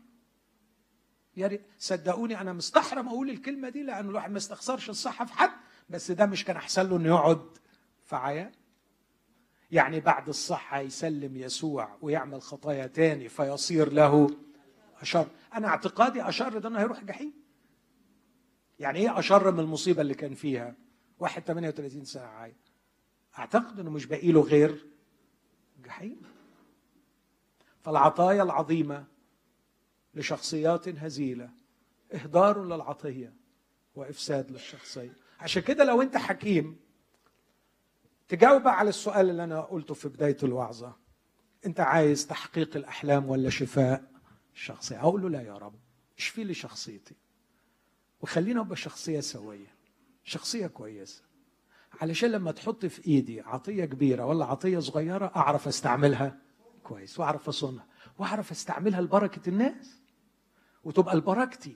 [1.38, 5.52] ريت صدقوني أنا مستحرم أقول الكلمة دي لأن الواحد ما يستخسرش الصحة في حد
[5.90, 7.58] بس ده مش كان أحسن له إنه يقعد
[8.00, 8.52] في عيان
[9.72, 14.28] يعني بعد الصحة يسلم يسوع ويعمل خطايا تاني فيصير له
[15.02, 15.28] أشر.
[15.54, 17.34] أنا اعتقادي أشر ده إنه هيروح جحيم
[18.80, 20.76] يعني إيه أشر من المصيبة اللي كان فيها؟
[21.20, 22.56] واحد 38 ساعة عايز.
[23.40, 24.86] أعتقد إنه مش باقي له غير
[25.86, 26.22] جحيم.
[27.82, 29.06] فالعطايا العظيمة
[30.16, 31.50] لشخصيات هزيلة.
[32.14, 33.34] إهدار للعطية
[33.96, 35.16] وإفساد للشخصية.
[35.40, 36.80] عشان كده لو أنت حكيم
[38.28, 40.96] تجاوب على السؤال اللي أنا قلته في بداية الوعظة.
[41.66, 44.12] أنت عايز تحقيق الأحلام ولا شفاء
[44.56, 45.76] الشخصيه أقول له لا يا رب
[46.18, 47.16] اشفي لي شخصيتي.
[48.22, 49.76] وخلينا ابقى شخصية سوية
[50.24, 51.24] شخصية كويسة.
[52.02, 56.38] علشان لما تحط في إيدي عطية كبيرة ولا عطية صغيرة أعرف أستعملها
[56.84, 57.86] كويس وأعرف أصونها
[58.20, 60.01] وأعرف أستعملها لبركة الناس.
[60.84, 61.76] وتبقى لبركتي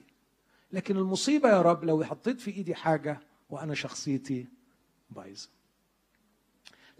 [0.72, 4.46] لكن المصيبة يا رب لو حطيت في إيدي حاجة وأنا شخصيتي
[5.10, 5.48] بايظة.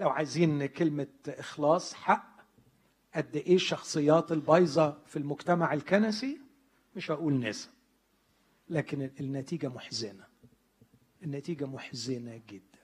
[0.00, 2.36] لو عايزين كلمة إخلاص حق
[3.14, 6.40] قد إيه الشخصيات البايظة في المجتمع الكنسي؟
[6.96, 7.68] مش هقول نسب
[8.68, 10.24] لكن النتيجة محزنة.
[11.22, 12.78] النتيجة محزنة جدا.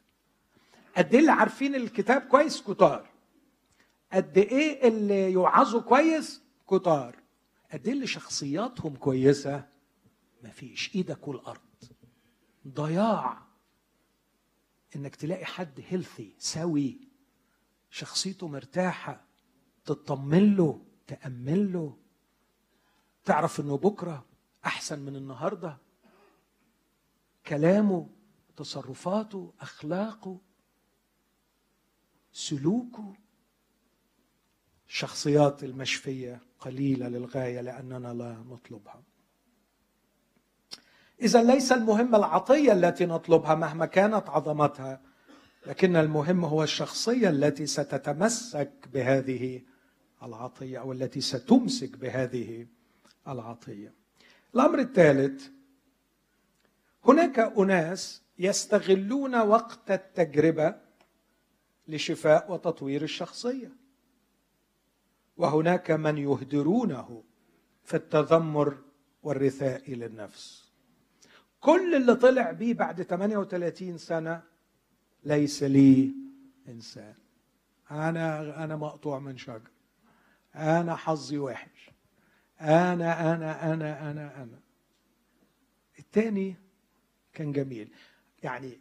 [0.97, 3.11] قد إيه اللي عارفين الكتاب كويس؟ كتار.
[4.13, 7.22] قد إيه اللي يوعظوا كويس؟ كتار.
[7.73, 9.69] قد اللي شخصياتهم كويسة؟
[10.43, 11.61] مفيش إيدك والأرض.
[12.69, 13.43] ضياع.
[14.97, 17.09] إنك تلاقي حد هيلثي سوي.
[17.91, 19.25] شخصيته مرتاحة.
[19.85, 21.97] تطمن له تأمن له.
[23.25, 24.27] تعرف إنه بكرة
[24.67, 25.79] أحسن من النهارده.
[27.47, 28.09] كلامه
[28.57, 30.41] تصرفاته أخلاقه
[32.33, 33.15] سلوكه.
[34.93, 39.03] الشخصيات المشفية قليلة للغاية لأننا لا نطلبها.
[41.23, 45.01] إذا ليس المهم العطية التي نطلبها مهما كانت عظمتها
[45.67, 49.63] لكن المهم هو الشخصية التي ستتمسك بهذه
[50.23, 52.67] العطية أو التي ستمسك بهذه
[53.29, 53.95] العطية.
[54.55, 55.49] الأمر الثالث
[57.05, 60.75] هناك أناس يستغلون وقت التجربة
[61.89, 63.82] لشفاء وتطوير الشخصية.
[65.37, 67.25] وهناك من يهدرونه
[67.85, 68.79] في التذمر
[69.23, 70.73] والرثاء للنفس.
[71.61, 74.43] كل اللي طلع بيه بعد 38 سنة
[75.25, 76.15] ليس لي
[76.69, 77.15] إنسان.
[77.91, 79.71] أنا أنا مقطوع من شجر.
[80.55, 81.91] أنا حظي وحش.
[82.61, 84.61] أنا أنا أنا أنا أنا.
[85.99, 86.57] الثاني
[87.33, 87.93] كان جميل.
[88.43, 88.81] يعني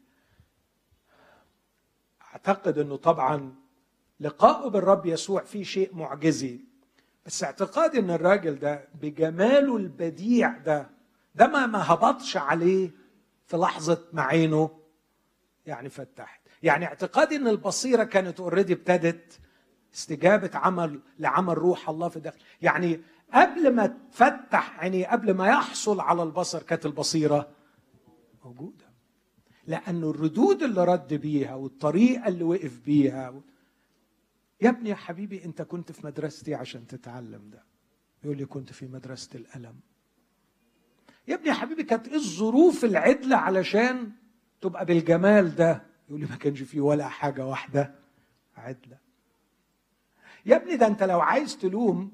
[2.22, 3.56] أعتقد أنه طبعا
[4.22, 6.60] لقاؤه بالرب يسوع فيه شيء معجزي.
[7.26, 10.90] بس اعتقادي إن الراجل ده بجماله البديع ده
[11.36, 12.92] ده ما ما هبطش عليه
[13.48, 14.70] في لحظة ما عينه
[15.66, 16.42] يعني فتحت.
[16.64, 19.40] يعني اعتقادي إن البصيرة كانت اوريدي ابتدت
[19.94, 23.02] استجابة عمل لعمل روح الله في الداخل يعني
[23.34, 27.50] قبل ما تفتح عينيه قبل ما يحصل على البصر كانت البصيرة
[28.46, 28.86] موجودة.
[29.68, 33.34] لأنه الردود اللي رد بيها والطريقة اللي وقف بيها
[34.62, 37.64] يا ابني يا حبيبي انت كنت في مدرستي عشان تتعلم ده.
[38.24, 39.80] يقول لي كنت في مدرسة الألم
[41.28, 44.12] يا ابني يا حبيبي كانت إيه الظروف العدلة علشان
[44.62, 47.96] تبقى بالجمال ده؟ يقول لي ما كانش فيه ولا حاجة واحدة
[48.58, 48.98] عدلة.
[50.46, 52.12] يا ابني ده انت لو عايز تلوم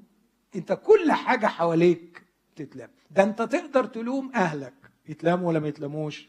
[0.56, 2.22] انت كل حاجة حواليك
[2.56, 2.90] تتلام.
[3.10, 4.74] ده انت تقدر تلوم أهلك.
[5.08, 6.28] يتلاموا ولا ما يتلاموش؟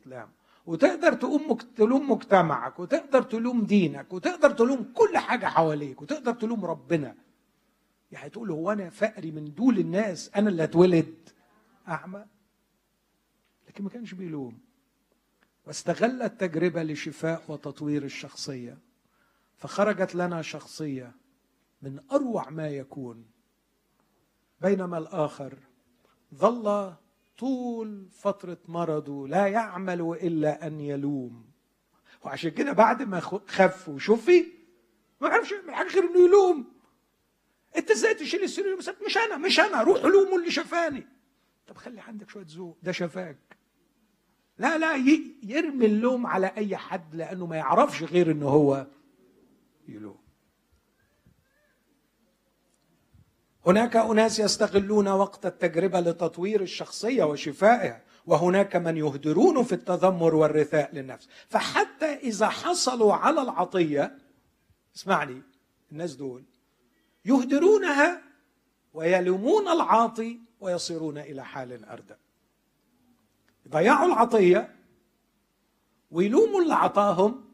[0.00, 0.34] يتلاموا
[0.70, 7.14] وتقدر تقوم تلوم مجتمعك وتقدر تلوم دينك وتقدر تلوم كل حاجة حواليك وتقدر تلوم ربنا.
[8.12, 11.28] يعني تقول هو أنا فقري من دول الناس أنا اللي اتولد.
[11.88, 12.24] أعمى.
[13.68, 14.58] لكن ما كانش بيلوم.
[15.66, 18.78] واستغل التجربة لشفاء وتطوير الشخصية.
[19.56, 21.12] فخرجت لنا شخصية
[21.82, 23.24] من أروع ما يكون.
[24.60, 25.58] بينما الآخر
[26.34, 26.94] ظل
[27.40, 31.44] طول فترة مرضه لا يعمل إلا أن يلوم.
[32.24, 34.44] وعشان كده بعد ما خف وشفي
[35.20, 36.72] ما عرفش يعمل حاجة غير إنه يلوم.
[37.76, 38.76] أنت إزاي تشيل السرير
[39.06, 41.06] مش أنا مش أنا روح لومه اللي شفاني.
[41.66, 43.56] طب خلي عندك شوية ذوق ده شفاك.
[44.58, 44.96] لا لا
[45.42, 48.86] يرمي اللوم على أي حد لأنه ما يعرفش غير إنه هو
[49.88, 50.29] يلوم.
[53.66, 61.28] هناك أناس يستغلون وقت التجربة لتطوير الشخصية وشفائها وهناك من يهدرون في التذمر والرثاء للنفس.
[61.48, 64.18] فحتى إذا حصلوا على العطية
[64.96, 65.42] اسمعني
[65.92, 66.44] الناس دول
[67.24, 68.22] يهدرونها
[68.94, 72.14] ويلومون العاطي ويصيرون إلى حال اردى
[73.66, 74.76] يضيعوا العطية
[76.10, 77.44] ويلوموا اللي عطاهم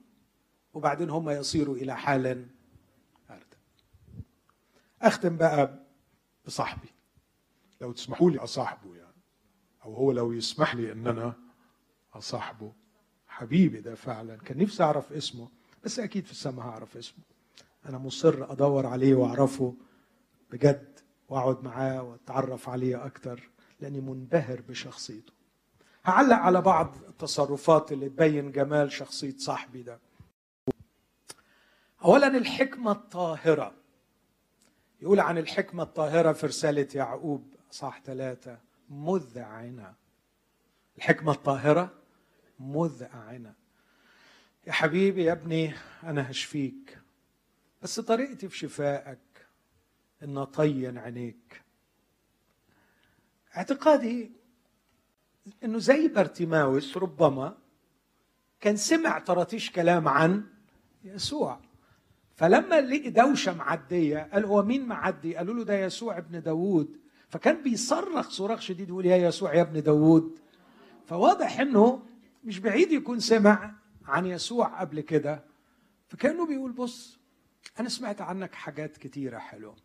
[0.74, 2.26] وبعدين هم يصيروا إلى حال
[3.30, 3.56] اردى
[5.02, 5.85] أختم بقى
[6.46, 6.88] بصاحبي.
[7.80, 9.22] لو تسمحوا لي أصاحبه يعني.
[9.84, 11.34] أو هو لو يسمح لي إن أنا
[12.14, 12.72] أصاحبه.
[13.26, 14.36] حبيبي ده فعلا.
[14.36, 15.48] كان نفسي أعرف اسمه
[15.84, 17.24] بس أكيد في السماء هعرف اسمه.
[17.88, 19.74] أنا مصر أدور عليه وأعرفه
[20.50, 25.32] بجد وأقعد معاه وأتعرف عليه أكتر لأني منبهر بشخصيته.
[26.04, 30.00] هعلق على بعض التصرفات اللي تبين جمال شخصية صاحبي ده.
[32.04, 33.74] اولا الحكمة الطاهرة.
[35.00, 38.58] يقول عن الحكمة الطاهرة في رسالة يعقوب صح ثلاثة
[38.90, 39.94] مذعنه
[40.96, 41.94] الحكمة الطاهرة
[42.60, 43.54] مذعنه
[44.66, 46.98] يا حبيبي يا ابني أنا هشفيك
[47.82, 49.18] بس طريقتي في شفائك
[50.22, 51.62] إن أطين عينيك.
[53.56, 54.32] اعتقادي
[55.64, 57.58] إنه زي بارتيماوس ربما
[58.60, 60.46] كان سمع طرطيش كلام عن
[61.04, 61.60] يسوع.
[62.36, 67.00] فلما لقي دوشة معدية قال هو مين معدي؟ قالوا له ده يسوع ابن داوود.
[67.28, 70.38] فكان بيصرخ صراخ شديد يقول يا يسوع يا ابن داوود.
[71.06, 72.02] فواضح إنه
[72.44, 73.74] مش بعيد يكون سمع
[74.04, 75.44] عن يسوع قبل كده.
[76.08, 77.18] فكأنه بيقول بص
[77.80, 79.76] أنا سمعت عنك حاجات كتيرة حلوة.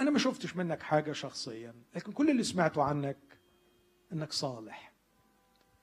[0.00, 3.18] أنا ما شفتش منك حاجة شخصيا لكن كل اللي سمعته عنك
[4.12, 4.92] إنك صالح.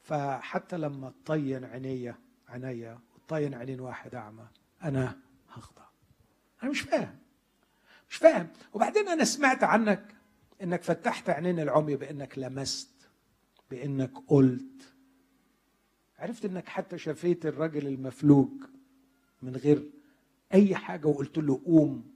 [0.01, 2.15] فحتى لما تطين عينيا
[2.49, 4.47] عينيا وتطين عينين واحد أعمى
[4.83, 5.26] أنا
[5.58, 5.84] هخضع
[6.64, 7.18] أنا مش فاهم.
[8.10, 8.47] مش فاهم.
[8.74, 10.16] وبعدين أنا سمعت عنك
[10.62, 12.89] إنك فتحت عينين العمي بإنك لمست
[13.72, 14.93] بإنك قلت.
[16.20, 18.49] عرفت إنك حتى شفيت الراجل المفلوج
[19.41, 19.89] من غير
[20.53, 22.14] أي حاجة وقلت له قوم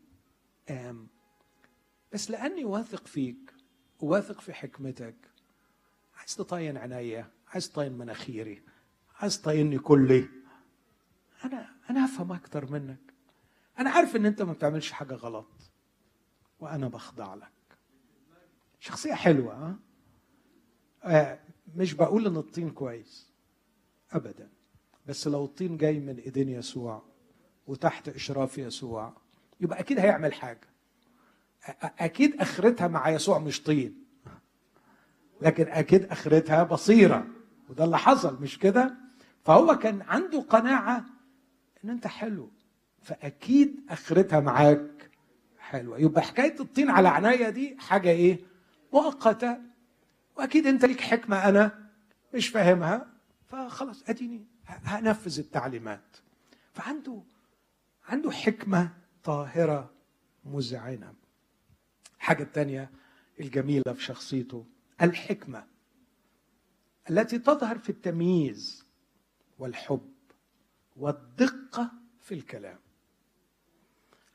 [0.70, 1.08] قام.
[2.14, 3.54] بس لأني واثق فيك
[4.00, 5.16] وواثق في حكمتك
[6.18, 8.62] عايز تطين عينيا عايز تطين مناخيري
[9.20, 10.30] عايز تطيني كلي.
[11.46, 13.11] أنا أنا أفهم أكتر منك.
[13.82, 15.48] أنا عارف إن أنت ما بتعملش حاجة غلط
[16.60, 17.52] وأنا بخضع لك.
[18.80, 19.76] شخصية حلوة ها؟
[21.04, 21.40] آه
[21.76, 23.32] مش بقول إن الطين كويس
[24.12, 24.50] ابدا.
[25.06, 27.04] بس لو الطين جاي من إيدين يسوع
[27.68, 29.14] وتحت إشراف يسوع
[29.60, 30.68] يبقى أكيد هيعمل حاجة.
[31.84, 34.06] أكيد أخرتها مع يسوع مش طين.
[35.42, 37.28] لكن أكيد أخرتها بصيرة
[37.70, 38.98] وده اللي حصل مش كده؟
[39.46, 41.06] فهو كان عنده قناعة
[41.84, 42.50] إن أنت حلو.
[43.02, 45.12] فأكيد آخرتها معاك.
[45.60, 46.00] حلوة.
[46.00, 48.40] يبقى حكاية الطين على عناية دي حاجة إيه؟
[48.94, 49.58] مؤقتة.
[50.38, 51.90] وأكيد أنت ليك حكمة أنا
[52.34, 53.08] مش فاهمها.
[53.48, 54.46] فخلاص أديني.
[54.66, 56.18] هنفذ التعليمات.
[56.74, 57.22] فعنده
[58.08, 58.90] عنده حكمة
[59.24, 59.92] طاهرة
[60.46, 61.14] مذعنه
[62.18, 62.90] الحاجة الثانية
[63.40, 64.66] الجميلة في شخصيته
[65.02, 65.64] الحكمة
[67.10, 68.86] التي تظهر في التمييز
[69.60, 70.12] والحب
[70.98, 71.92] والدقة
[72.22, 72.80] في الكلام.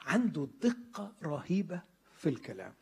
[0.07, 1.83] عنده دقة رهيبة
[2.15, 2.75] في الكلام.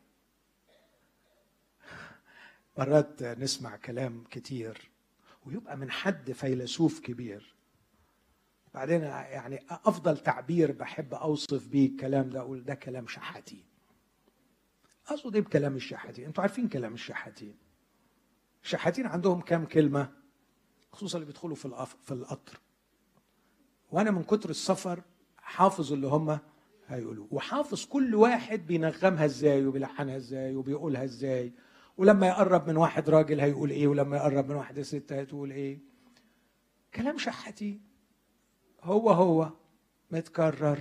[2.79, 4.91] مرات نسمع كلام كتير
[5.47, 7.55] ويبقى من حد فيلسوف كبير.
[8.75, 13.65] بعدين يعني أفضل تعبير بحب أوصف بيه الكلام ده أقول ده كلام شحاتين.
[15.07, 17.57] أقصد إيه بكلام الشحاتين؟ أنتوا عارفين كلام الشحاتين.
[18.65, 20.13] الشحاتين عندهم كام كلمة؟
[20.93, 22.61] خصوصا اللي بيدخلوا في في القطر.
[23.91, 25.03] وأنا من كتر السفر
[25.39, 26.39] حافظ اللي هم
[26.89, 31.53] هيقولوه وحافظ كل واحد بينغمها إزاي وبيلحنها إزاي وبيقولها إزاي.
[31.97, 35.79] ولما يقرب من واحد راجل هيقول إيه ولما يقرب من واحدة ست هتقول إيه.
[36.95, 37.81] كلام شحاتين
[38.83, 39.51] هو هو
[40.11, 40.79] متكرر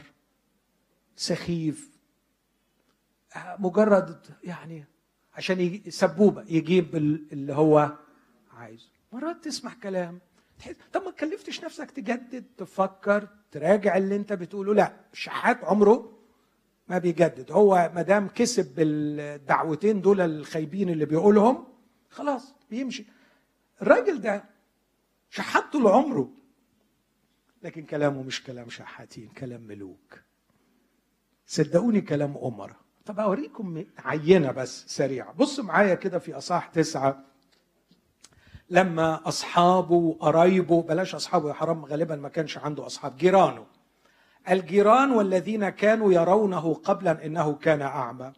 [1.16, 1.90] سخيف
[3.60, 4.86] مجرد يعني
[5.34, 7.98] عشان سبوبه يجيب اللي هو
[8.52, 8.90] عايزه.
[9.12, 10.20] مرات تسمع كلام
[10.94, 14.74] طب ما تكلفتش نفسك تجدد تفكر تراجع اللي انت بتقوله.
[14.74, 16.20] لا الشحات عمره
[16.88, 17.52] ما بيجدد.
[17.52, 21.68] هو ما دام كسب الدعوتين دول الخايبين اللي بيقولهم
[22.10, 23.06] خلاص بيمشي.
[23.82, 24.44] الراجل ده
[25.30, 26.30] شحات طول عمره
[27.64, 30.20] لكن كلامه مش كلام شحاتين كلام ملوك.
[31.46, 32.76] صدقوني كلام أمراء
[33.06, 35.34] طب أوريكم عينة بس سريعة.
[35.34, 37.26] بص معايا كده في أصح تسعة.
[38.70, 43.66] لما أصحابه وقرايبه بلاش أصحابه يا حرام غالبا ما كانش عنده أصحاب جيرانه.
[44.50, 48.34] الجيران والذين كانوا يرونه قبلا إنه كان أعمى.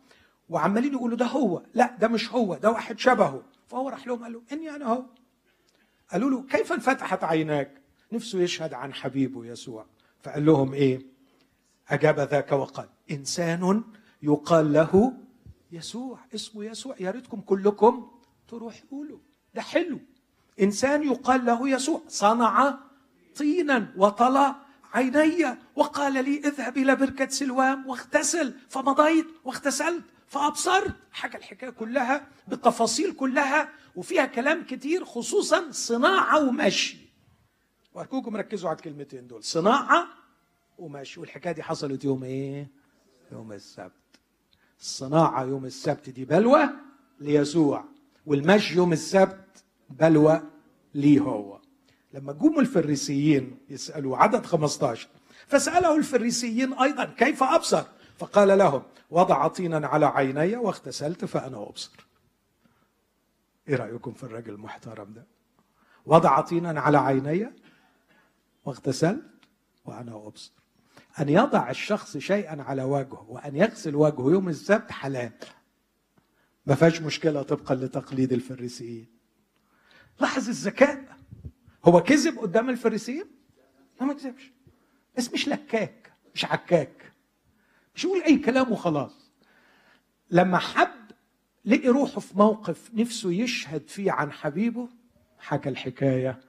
[0.50, 3.44] وعمالين يقولوا ده هو لا ده مش هو ده واحد شبهه.
[3.68, 5.04] فهو راح لهم قال له إني أنا هو.
[6.12, 9.86] قالوا له كيف انفتحت عيناك؟ نفسه يشهد عن حبيبه يسوع.
[10.24, 11.02] فقال لهم إيه؟
[11.90, 13.84] أجاب ذاك وقال إنسان
[14.22, 15.14] يقال له
[15.72, 16.96] يسوع اسمه يسوع.
[17.00, 18.12] يا ريتكم كلكم
[18.48, 19.20] تروحوا له.
[19.56, 20.00] ده حلو.
[20.62, 22.80] إنسان يقال له يسوع صنع
[23.36, 24.56] طينا وطلى
[24.94, 30.96] عيني وقال لي اذهب إلى بركة سلوام واغتسل فمضيت واغتسلت فأبصرت.
[31.12, 36.98] حاجة الحكاية كلها بالتفاصيل كلها وفيها كلام كتير خصوصا صناعة ومشي.
[37.94, 40.08] وأرجوكم ركزوا على الكلمتين دول صناعة
[40.78, 41.20] ومشي.
[41.20, 42.68] والحكاية دي حصلت يوم إيه؟
[43.32, 43.92] يوم السبت.
[44.80, 46.70] الصناعه يوم السبت دي بلوى
[47.20, 47.86] ليسوع
[48.26, 49.45] والمشي يوم السبت
[49.90, 50.42] بلوى
[50.96, 51.60] ليه هو.
[52.14, 55.08] لما جم الفريسيين يسألوا عدد 15
[55.48, 57.84] فسأله الفريسيين أيضا كيف أبصر؟
[58.18, 62.08] فقال لهم وضع طينا على عيني واغتسلت فأنا أبصر.
[63.68, 65.26] إيه رأيكم في الرجل المحترم ده؟
[66.06, 67.52] وضع طينا على عيني
[68.66, 69.24] واغتسلت
[69.86, 70.52] وأنا أبصر.
[71.20, 75.32] أن يضع الشخص شيئا على وجهه وأن يغسل وجهه يوم السبت حلال.
[76.66, 79.15] ما فيهاش مشكلة طبقا لتقليد الفريسيين.
[80.20, 81.18] لاحظ الذكاء.
[81.86, 83.26] هو كذب قدام الفريسيين؟
[84.00, 84.52] لا ما كذبش.
[85.18, 87.12] بس مش لكاك مش عكاك.
[87.96, 89.32] مش يقول أي كلام وخلاص.
[90.32, 90.90] لما حب
[91.66, 94.90] لقي روحه في موقف نفسه يشهد فيه عن حبيبه
[95.40, 96.40] حكى الحكاية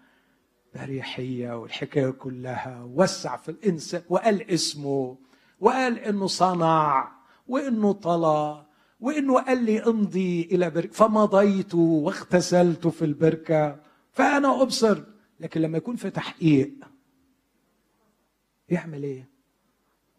[0.74, 5.18] بأريحية والحكاية كلها وسع في الإنسان وقال اسمه
[5.60, 7.12] وقال إنه صنع
[7.48, 8.66] وإنه طلع.
[9.00, 10.92] وإنه قال لي امضي إلى بركة.
[10.92, 13.80] فمضيت واغتسلت في البركة.
[14.12, 15.02] فأنا أبصر
[15.40, 16.74] لكن لما يكون في تحقيق
[18.68, 19.28] يعمل إيه؟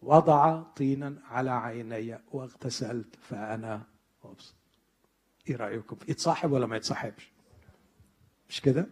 [0.02, 3.16] وضع طينا على عيني واغتسلت.
[3.20, 3.82] فأنا
[4.24, 4.54] ابصر
[5.48, 7.32] إيه رأيكم؟ يتصاحب ولا ما يتصاحبش؟
[8.48, 8.86] مش كده؟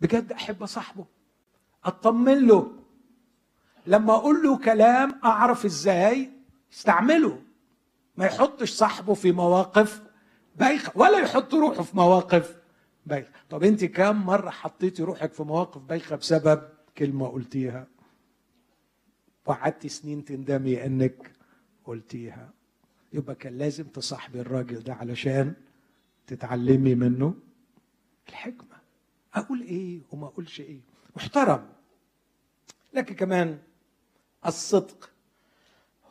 [0.00, 1.06] بجد أحب أصاحبه.
[1.84, 2.72] أطمن له.
[3.86, 6.30] لما أقول له كلام أعرف إزاي؟
[6.72, 7.41] استعمله.
[8.16, 10.02] ما يحطش صاحبه في مواقف
[10.56, 12.56] بايخة ولا يحط روحه في مواقف
[13.06, 13.30] بايخة.
[13.50, 17.86] طب انت كام مرة حطيتي روحك في مواقف بايخة بسبب كلمة قلتيها؟
[19.46, 21.32] وقعدتي سنين تندمي انك
[21.84, 22.50] قلتيها.
[23.12, 25.54] يبقى كان لازم تصاحبي الراجل ده علشان
[26.26, 27.34] تتعلمي منه
[28.28, 28.76] الحكمة.
[29.34, 30.80] أقول إيه وما أقولش إيه؟
[31.16, 31.66] محترم.
[32.94, 33.58] لكن كمان
[34.46, 35.10] الصدق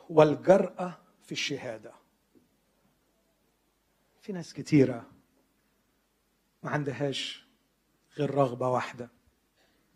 [0.10, 0.98] والجرأة
[1.32, 1.94] في الشهادة.
[4.22, 5.06] في ناس كتيرة
[6.64, 7.46] ما عندهاش
[8.18, 9.10] غير رغبة واحدة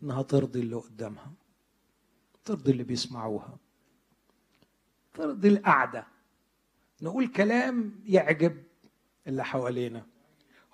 [0.02, 1.32] إنها ترضي اللي قدامها
[2.44, 3.58] ترضي اللي بيسمعوها
[5.14, 6.06] ترضي القعدة.
[7.02, 8.62] نقول كلام يعجب
[9.26, 10.06] اللي حوالينا.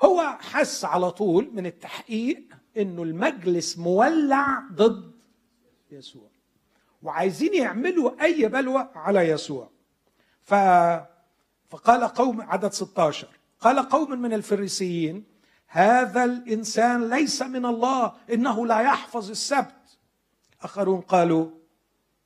[0.04, 5.12] هو حس على طول من التحقيق إنه المجلس مولع ضد
[5.90, 6.30] يسوع
[7.02, 9.71] وعايزين يعملوا أي بلوى على يسوع.
[10.42, 10.54] ف
[11.70, 13.28] فقال قوم عدد 16
[13.60, 15.24] قال قوم من الفريسيين
[15.66, 19.98] هذا الإنسان ليس من الله إنه لا يحفظ السبت.
[20.62, 21.50] آخرون قالوا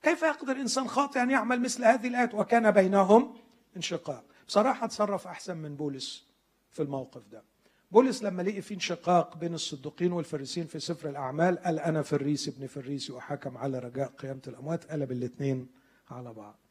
[0.02, 3.34] كيف يقدر إنسان خاطئ أن يعمل مثل هذه الآيات؟ وكان بينهم
[3.76, 4.24] انشقاق.
[4.48, 6.24] بصراحة تصرف أحسن من بولس
[6.70, 7.42] في الموقف ده.
[7.90, 12.66] بولس لما لقي في انشقاق بين الصدوقين والفريسيين في سفر الأعمال قال أنا فريسي ابن
[12.66, 15.68] فريسي وحكم على رجاء قيامة الأموات قلب الاثنين
[16.10, 16.65] على بعض.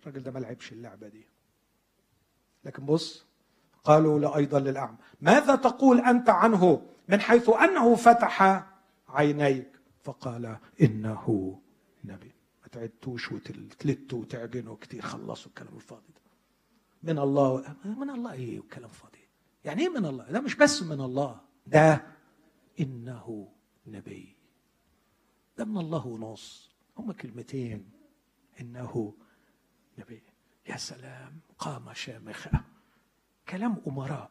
[0.00, 1.26] الراجل ده ما لعبش اللعبة دي.
[2.64, 3.26] لكن بص
[3.84, 4.96] قالوا لا أيضا للأعمى.
[5.20, 8.64] ماذا تقول أنت عنه من حيث أنه فتح
[9.08, 11.58] عينيك؟ فقال إنه
[12.04, 12.32] نبي.
[12.62, 16.20] ما تعدتوش وتلتوا وتعجنوا كتير خلصوا الكلام الفاضي ده.
[17.02, 19.18] من الله من الله إيه وكلام فاضي؟
[19.64, 22.06] يعني إيه من الله؟ ده مش بس من الله ده
[22.80, 23.48] إنه
[23.86, 24.36] نبي.
[25.58, 27.90] ده من الله ونص هما كلمتين
[28.60, 29.14] إنه
[29.98, 30.22] نبي
[30.68, 32.50] يا سلام قامة شامخة
[33.48, 34.30] كلام أمراء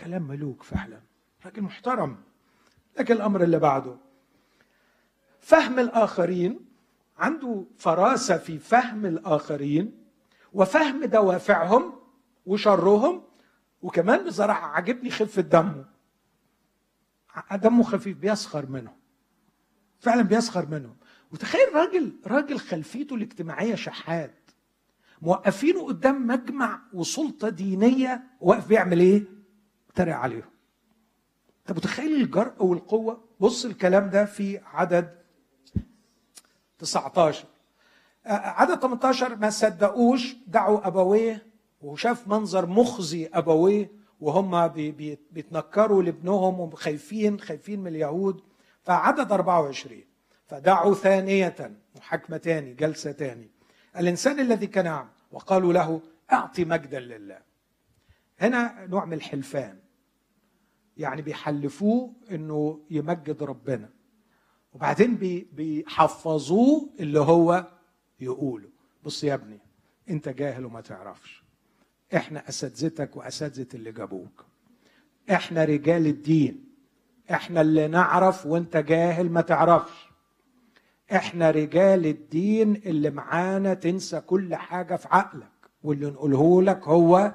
[0.00, 1.00] كلام ملوك فعلا
[1.44, 2.16] راجل محترم.
[2.98, 3.96] لكن الأمر اللي بعده.
[5.40, 6.66] فهم الآخرين
[7.18, 10.04] عنده فراسة في فهم الآخرين
[10.52, 11.98] وفهم دوافعهم
[12.46, 13.22] وشرهم
[13.82, 15.84] وكمان بصراحة عجبني خفة دمه
[17.52, 18.96] دمه خفيف بيسخر منهم
[20.00, 20.96] فعلا بيسخر منهم
[21.32, 24.45] وتخيل راجل راجل خلفيته الاجتماعية شحات.
[25.22, 29.24] موقفينه قدام مجمع وسلطة دينية واقف بيعمل إيه؟
[29.88, 30.50] بيتريق عليهم.
[31.60, 35.14] أنت متخيل الجرأة والقوة؟ بص الكلام ده في عدد
[36.78, 37.44] 19
[38.26, 41.46] عدد 18 ما صدقوش دعوا أبويه
[41.80, 43.90] وشاف منظر مخزي أبويه
[44.20, 44.68] وهم
[45.32, 48.40] بيتنكروا لابنهم وخايفين خايفين من اليهود.
[48.82, 50.00] فعدد 24
[50.46, 53.50] فدعوا ثانية محاكمة تاني جلسة تاني.
[53.98, 56.00] الإنسان الذي كان أعمى وقالوا له
[56.32, 57.38] أعطي مجدا لله.
[58.40, 59.78] هنا نوع من الحلفان.
[60.96, 63.88] يعني بيحلفوه إنه يمجد ربنا.
[64.72, 65.16] وبعدين
[65.52, 67.66] بيحفظوه اللي هو
[68.20, 68.68] يقوله.
[69.04, 69.58] بص يا ابني
[70.10, 71.42] أنت جاهل وما تعرفش.
[72.16, 74.44] إحنا أساتذتك وأساتذة اللي جابوك.
[75.30, 76.64] إحنا رجال الدين.
[77.30, 80.05] إحنا اللي نعرف وأنت جاهل ما تعرفش.
[81.12, 85.50] إحنا رجال الدين اللي معانا تنسى كل حاجة في عقلك
[85.82, 87.34] واللي نقوله لك هو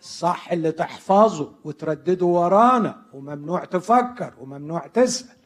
[0.00, 5.36] الصح اللي تحفظه وتردده ورانا وممنوع تفكر وممنوع تسأل.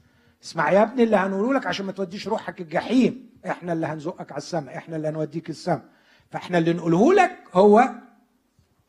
[0.44, 3.30] اسمع يا ابني اللي هنقوله لك عشان ما توديش روحك الجحيم.
[3.46, 5.84] إحنا اللي هنزقك على السماء إحنا اللي هنوديك السماء.
[6.30, 7.90] فإحنا اللي نقوله لك هو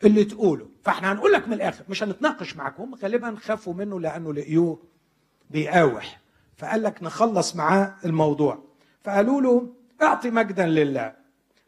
[0.04, 0.68] اللي تقوله.
[0.84, 4.80] فإحنا هنقول لك من الآخر مش هنتناقش معاك هم غالبا خافوا منه لأنه لقيوه
[5.50, 6.23] بيقاوح.
[6.58, 8.64] فقال لك نخلص معاه الموضوع.
[9.04, 11.16] فقالوا له أعطي مجدا لله.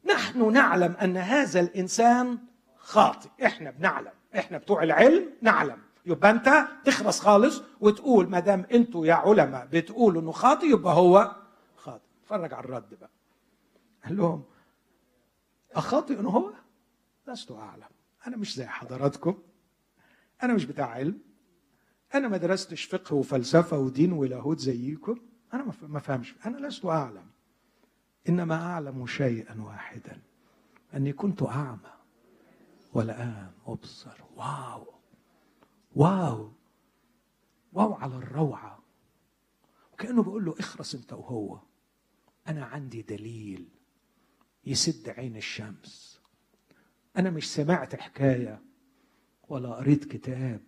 [0.05, 2.37] نحن نعلم أن هذا الإنسان
[2.77, 3.29] خاطئ.
[3.45, 4.11] إحنا بنعلم.
[4.37, 5.77] إحنا بتوع العلم نعلم.
[6.05, 11.35] يبقى أنت تخرس خالص وتقول ما دام أنتوا يا علماء بتقولوا إنه خاطئ يبقى هو
[11.75, 12.05] خاطئ.
[12.23, 13.09] اتفرج على الرد بقى.
[14.05, 14.43] قال لهم
[15.73, 16.51] أخاطئ إنه هو؟
[17.27, 17.83] لست أعلم.
[18.27, 19.37] أنا مش زي حضراتكم.
[20.43, 21.19] أنا مش بتاع علم.
[22.15, 25.19] أنا ما درستش فقه وفلسفة ودين ولاهوت زيكم.
[25.53, 26.35] أنا ما فهمش.
[26.45, 27.29] أنا لست أعلم.
[28.29, 30.21] إنما أعلم شيئا واحدا.
[30.93, 31.93] أني كنت أعمى.
[32.93, 34.17] والآن أبصر.
[34.35, 34.93] واو.
[35.95, 36.51] واو.
[37.73, 38.79] واو على الروعة.
[39.93, 41.59] وكأنه بيقول له اخرس أنت وهو.
[42.47, 43.67] أنا عندي دليل
[44.65, 46.21] يسد عين الشمس.
[47.17, 48.61] أنا مش سمعت حكاية
[49.49, 50.61] ولا قريت كتاب.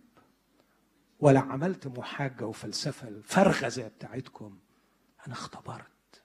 [1.20, 4.58] ولا عملت محاجة وفلسفة الفرغة زي بتاعتكم
[5.26, 6.22] أنا اختبرت.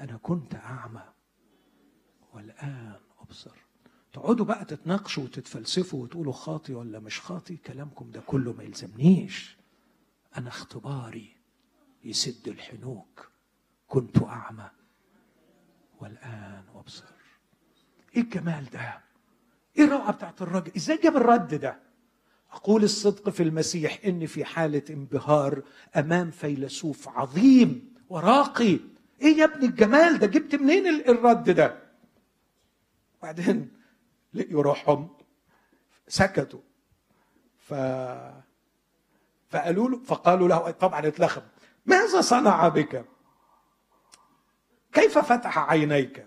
[0.00, 1.04] أنا كنت أعمى
[2.32, 3.56] والآن أبصر.
[4.12, 9.58] تقعدوا بقى تتناقشوا وتتفلسفوا وتقولوا خاطي ولا مش خاطي كلامكم ده كله ما يلزمنيش.
[10.36, 11.36] أنا اختباري
[12.04, 13.28] يسد الحنوك.
[13.88, 14.70] كنت أعمى
[16.00, 17.04] والآن أبصر.
[18.16, 19.00] إيه الجمال ده؟
[19.78, 21.87] إيه الروعة بتاعت الراجل؟ إزاي جاب الرد ده؟
[22.52, 25.62] أقول الصدق في المسيح إني في حالة انبهار
[25.96, 28.78] أمام فيلسوف عظيم وراقي.
[29.22, 31.82] إيه يا ابني الجمال؟ ده جبت منين الرد ده؟
[33.22, 33.70] بعدين
[34.34, 35.08] لقيوا روحهم
[36.08, 36.60] سكتوا.
[37.58, 37.74] ف
[39.50, 41.42] فقالوا له فقالوا له طبعا اتلخم.
[41.86, 43.04] ماذا صنع بك؟
[44.92, 46.26] كيف فتح عينيك؟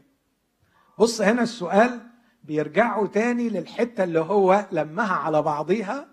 [1.00, 2.08] بص هنا السؤال
[2.44, 6.11] بيرجعوا تاني للحتة اللي هو لمها على بعضيها.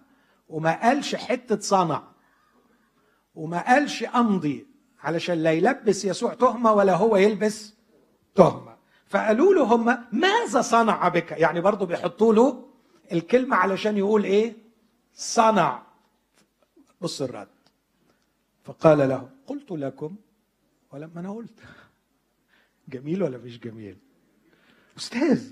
[0.48, 2.02] وما قالش حتة صنع.
[3.34, 4.66] وما قالش أمضي
[5.00, 7.74] علشان لا يلبس يسوع تهمة ولا هو يلبس
[8.34, 8.76] تهمة.
[9.06, 12.68] فقالوا له هم ماذا صنع بك؟ يعني برضو بيحطوا له
[13.12, 14.56] الكلمة علشان يقول إيه؟
[15.14, 15.82] صنع.
[17.00, 17.48] بص الرد.
[18.64, 20.16] فقال له قلت لكم
[20.92, 21.60] ولما أنا قلت.
[22.88, 23.96] جميل ولا مش جميل؟
[24.96, 25.50] أستاذ.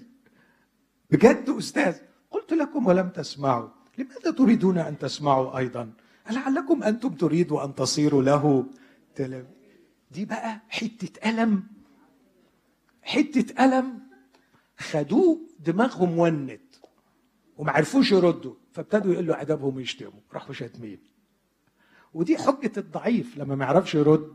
[1.11, 1.99] بجد أستاذ.
[2.31, 3.69] قلت لكم ولم تسمعوا.
[3.99, 5.93] لماذا تريدون أن تسمعوا أيضا؟
[6.31, 8.67] لعلكم أنتم تريدوا أن تصيروا له
[10.11, 11.67] دي بقى حتة ألم.
[13.03, 14.01] حتة قلم
[14.79, 16.61] خدوه دماغهم ونت.
[17.57, 18.55] وما عرفوش يردوا.
[18.73, 20.21] فابتدوا يقولوا أدبهم يشتموا.
[20.33, 20.99] راحوا شاتمين
[22.15, 23.39] ودي حجة الضعيف.
[23.39, 24.35] لما ما يعرفش يرد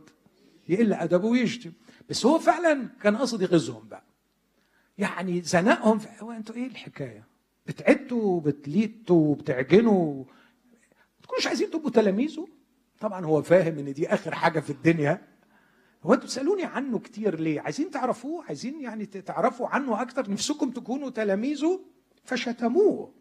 [0.69, 1.71] يقل أدبه ويشتم.
[2.09, 4.03] بس هو فعلا كان قصد يغيظهم بقى.
[4.97, 7.30] يعني زنقهم في هو أنتوا إيه الحكاية؟
[7.67, 12.47] بتعدوا وبتليتوا وبتعجنوا ما تكونوش عايزين تبقوا تلاميذه
[12.99, 15.27] طبعا هو فاهم إن دي آخر حاجة في الدنيا
[16.03, 21.09] هو أنتوا بتسألوني عنه كتير ليه؟ عايزين تعرفوه؟ عايزين يعني تعرفوا عنه أكتر؟ نفسكم تكونوا
[21.09, 21.79] تلاميذه؟
[22.23, 23.13] فشتموه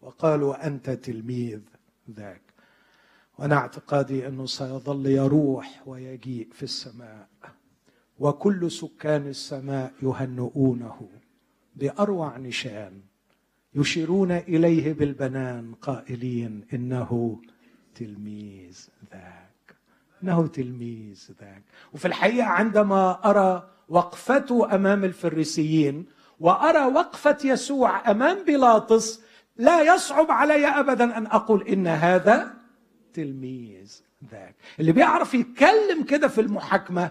[0.00, 1.60] وقالوا أنت تلميذ
[2.10, 2.42] ذاك
[3.38, 7.28] وأنا اعتقادي أنه سيظل يروح ويجيء في السماء
[8.18, 11.08] وكل سكان السماء يهنئونه
[11.76, 13.00] بأروع نشان
[13.74, 17.40] يشيرون إليه بالبنان قائلين إنه
[17.94, 19.76] تلميذ ذاك
[20.22, 21.62] إنه تلميذ ذاك.
[21.92, 26.06] وفي الحقيقة عندما أرى وقفته أمام الفريسيين
[26.40, 29.20] وأرى وقفة يسوع أمام بيلاطس
[29.56, 32.54] لا يصعب علي ابدا أن أقول إن هذا
[33.06, 34.54] التلميذ ذاك.
[34.80, 37.10] اللي بيعرف يتكلم كده في المحاكمة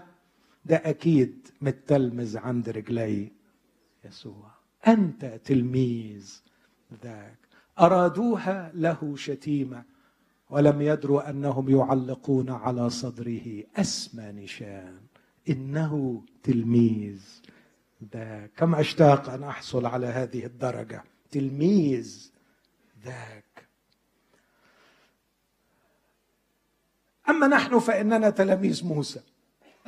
[0.64, 3.32] ده أكيد متلمذ عند رجلي
[4.04, 4.50] يسوع.
[4.88, 6.42] أنت تلميذ
[7.04, 7.38] ذاك.
[7.80, 9.84] أرادوها له شتيمة
[10.50, 13.64] ولم يدروا أنهم يعلقون على صدره.
[13.76, 15.00] أسمى نشان
[15.48, 17.22] إنه تلميذ
[18.12, 18.50] ذاك.
[18.56, 22.32] كم أشتاق أن أحصل على هذه الدرجة؟ تلميذ
[23.04, 23.66] ذاك.
[27.28, 29.20] أما نحن فإننا تلاميذ موسى.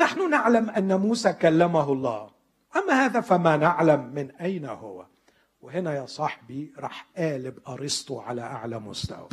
[0.01, 2.31] نحن نعلم أن موسى كلمه الله.
[2.77, 5.07] أما هذا فما نعلم من أين هو؟
[5.63, 9.29] وهنا يا صاحبي راح قالب أرسطو على أعلى مستوى.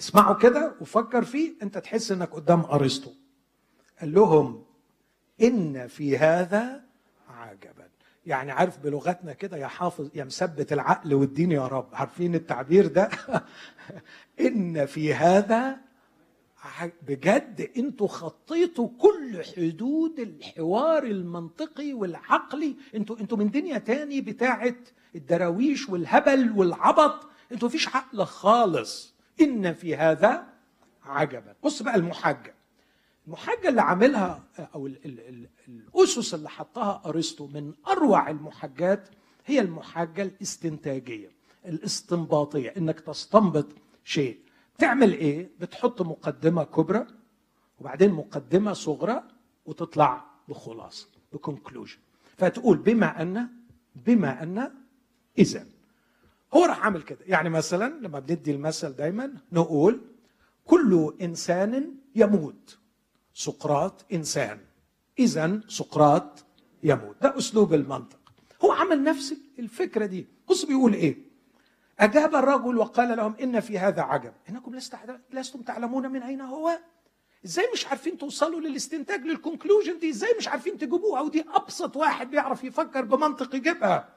[0.00, 3.10] اسمعوا كده وفكر فيه أنت تحس أنك قدام أرسطو.
[4.00, 4.64] قال لهم
[5.42, 6.84] إن في هذا
[7.28, 7.88] عجبا.
[8.26, 11.88] يعني عارف بلغتنا كده يا حافظ يا مثبت العقل والدين يا رب.
[11.92, 13.10] عارفين التعبير ده؟
[14.40, 15.85] إن في هذا
[17.08, 22.76] بجد أنتوا خطيتوا كل حدود الحوار المنطقي والعقلي.
[22.94, 24.74] أنتوا أنتوا من دنيا تاني بتاعه
[25.14, 27.26] الدراويش والهبل والعبط.
[27.52, 29.14] أنتوا مفيش عقل خالص.
[29.40, 30.46] إن في هذا
[31.04, 31.54] عجبا.
[31.64, 32.54] بص بقى المحجة.
[33.26, 34.44] المحجة اللي عاملها
[34.74, 39.08] أو ال ال ال الأسس اللي حطها أرسطو من أروع المحجات
[39.46, 41.30] هي المحجة الاستنتاجية
[41.66, 42.74] الاستنباطية.
[42.76, 43.66] إنك تستنبط
[44.04, 44.38] شيء.
[44.78, 47.06] تعمل إيه؟ بتحط مقدمة كبرى
[47.80, 49.22] وبعدين مقدمة صغرى
[49.66, 51.98] وتطلع بخلاصة بكونكلوجن
[52.36, 53.48] فتقول بما أن
[54.06, 54.72] بما أن
[55.38, 55.66] اذا
[56.54, 57.18] هو راح عامل كده.
[57.26, 60.00] يعني مثلا لما بندي المثل دايما نقول
[60.64, 62.78] كل إنسان يموت.
[63.34, 64.58] سقراط إنسان.
[65.18, 66.44] اذا سقراط
[66.82, 67.16] يموت.
[67.22, 68.18] ده أسلوب المنطق.
[68.64, 70.26] هو عمل نفس الفكرة دي.
[70.48, 71.25] بص بيقول إيه؟
[72.00, 74.32] أجاب الرجل وقال لهم إن في هذا عجب.
[74.48, 74.74] إنكم
[75.32, 76.78] لستم تعلمون من أين هو؟
[77.44, 82.64] إزاي مش عارفين توصلوا للاستنتاج للكونكلوجن دي؟ إزاي مش عارفين تجيبوها؟ ودي أبسط واحد بيعرف
[82.64, 84.08] يفكر بمنطق يجيبها.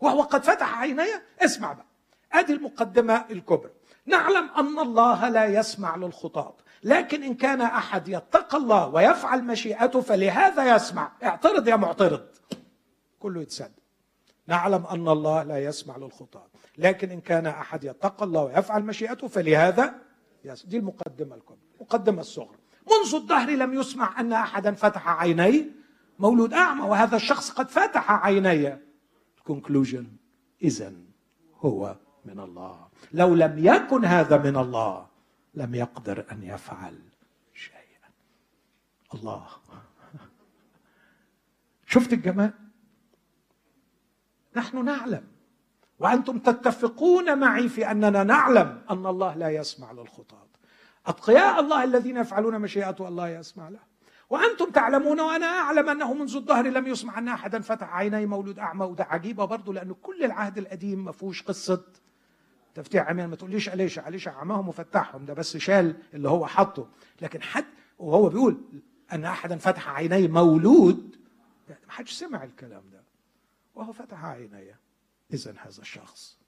[0.00, 1.22] وهو قد فتح عينيه.
[1.40, 1.86] اسمع بقى.
[2.32, 3.70] أدي المقدمة الكبرى.
[4.06, 6.54] نعلم أن الله لا يسمع للخطاب.
[6.82, 11.12] لكن إن كان أحد يتقى الله ويفعل مشيئته فلهذا يسمع.
[11.24, 12.26] اعترض يا معترض.
[13.20, 13.77] كله يتصدق
[14.48, 16.46] نعلم أن الله لا يسمع للخطاب
[16.78, 19.94] لكن إن كان أحد يتقى الله ويفعل مشيئته فلهذا
[20.64, 22.58] دي المقدمة الكبرى المقدمة الصغرى.
[22.90, 25.64] منذ الدهر لم يسمع أن أحدا فتح عينيه
[26.18, 28.78] مولود أعمى وهذا الشخص قد فتح عيني.
[29.38, 30.06] الكونكلوجن
[30.62, 30.92] اذا
[31.60, 32.88] هو من الله.
[33.12, 35.06] لو لم يكن هذا من الله
[35.54, 36.98] لم يقدر أن يفعل
[37.54, 38.10] شيئا.
[39.14, 39.46] الله.
[41.92, 42.67] شفت الجمال؟
[44.58, 45.24] نحن نعلم.
[45.98, 50.48] وأنتم تتفقون معي في أننا نعلم أن الله لا يسمع للخطاب
[51.06, 53.78] أتقياء الله الذين يفعلون مشيئته الله يسمع له.
[54.30, 58.84] وأنتم تعلمون وأنا أعلم أنه منذ الظهر لم يسمع أن أحدا فتح عيني مولود أعمى
[58.84, 61.84] وده عجيبة برضه لأنه كل العهد القديم ما فيهوش قصة.
[62.74, 66.88] تفتيح عميان ما تقوليش عليش عليش عماهم وفتحهم ده بس شال اللي هو حطه.
[67.20, 67.64] لكن حد
[67.98, 68.60] وهو بيقول
[69.12, 71.16] أن أحدا فتح عيني مولود
[71.68, 72.97] يعني ما حدش سمع الكلام ده.
[73.78, 74.80] وهو فتح عينيه
[75.32, 76.38] اذا هذا الشخص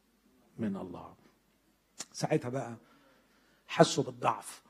[0.59, 1.15] من الله.
[2.13, 2.77] ساعتها بقى
[3.67, 4.63] حسوا بالضعف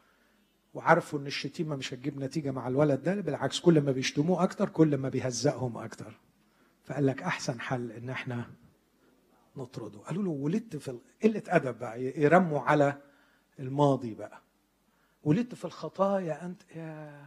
[0.74, 4.96] وعرفوا إن الشتيمة مش هتجيب نتيجة مع الولد ده بالعكس كل ما بيشتموه أكتر كل
[4.96, 6.20] ما بيهزقهم أكتر.
[6.84, 8.50] فقال لك أحسن حل إن إحنا
[9.56, 9.98] نطرده.
[9.98, 13.02] قالوا له ولدت في قلة أدب بقى يرموا على
[13.58, 14.42] الماضي بقى.
[15.22, 17.26] ولدت في الخطايا أنت؟ يا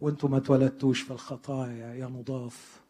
[0.00, 2.85] وأنتم ما اتولدتوش في الخطايا يا نضاف.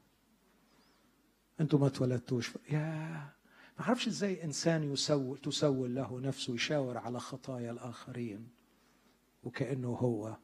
[1.61, 3.37] أنتم ما اتولدتوش يا
[3.78, 8.49] ما أعرفش إزاي إنسان يسول تسول له نفسه يشاور على خطايا الآخرين
[9.45, 10.37] وكأنه هو.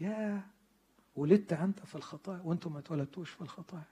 [0.00, 0.42] يا
[1.16, 3.84] ولدت أنت في الخطايا وأنتم ما اتولدتوش في الخطايا.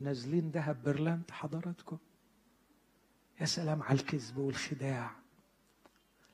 [0.00, 1.98] نازلين دهب برلنت حضراتكم.
[3.40, 5.10] يا سلام على الكذب والخداع.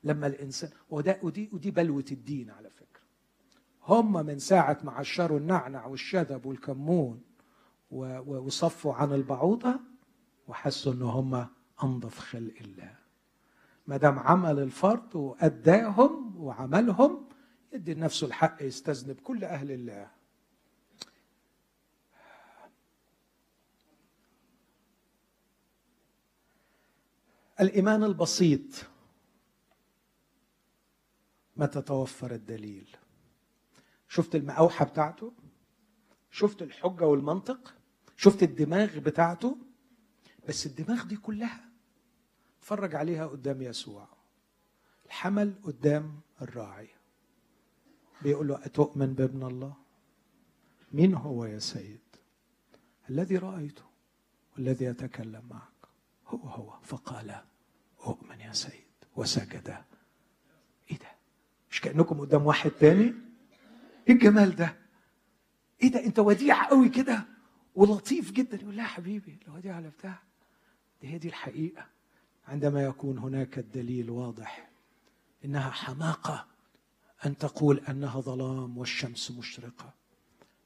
[0.04, 3.02] لما الإنسان وده ودي ودي بلوة الدين على فكرة.
[3.82, 7.22] هم من ساعة ما عشروا النعنع والشذب والكمون
[7.90, 9.80] وصفوا عن البعوضة
[10.48, 11.46] وحسوا ان هم
[11.84, 12.96] أنظف خلق الله.
[13.86, 17.28] ما دام عمل الفرد وأداهم وعملهم
[17.72, 20.10] يدي نفسه الحق يستذنب كل أهل الله.
[27.60, 28.86] الإيمان البسيط
[31.56, 32.96] متى توفر الدليل.
[34.08, 35.32] شفت المأوحة بتاعته؟
[36.36, 37.74] شفت الحجة والمنطق
[38.16, 39.58] شفت الدماغ بتاعته
[40.48, 41.68] بس الدماغ دي كلها
[42.58, 44.08] اتفرج عليها قدام يسوع.
[45.06, 46.88] الحمل قدام الراعي.
[48.22, 49.74] بيقول له أتؤمن بابن الله؟
[50.92, 52.00] مين هو يا سيد؟
[53.10, 53.84] الذي رأيته
[54.56, 55.88] والذي يتكلم معك.
[56.26, 56.78] هو هو.
[56.82, 57.34] فقال
[58.06, 58.96] أؤمن يا سيد.
[59.16, 59.84] وسجد.
[60.90, 61.12] إيه ده؟
[61.70, 63.14] مش كأنكم قدام واحد تاني؟
[64.08, 64.85] إيه الجمال ده؟
[65.82, 67.24] إيه ده؟ أنت وديع قوي كده؟
[67.74, 68.56] ولطيف جدا.
[68.62, 70.22] يقول لا حبيبي الوديع على بتاع.
[71.00, 71.86] دي هي دي الحقيقة.
[72.48, 74.70] عندما يكون هناك الدليل واضح
[75.44, 76.46] إنها حماقة
[77.26, 79.94] أن تقول أنها ظلام والشمس مشرقة.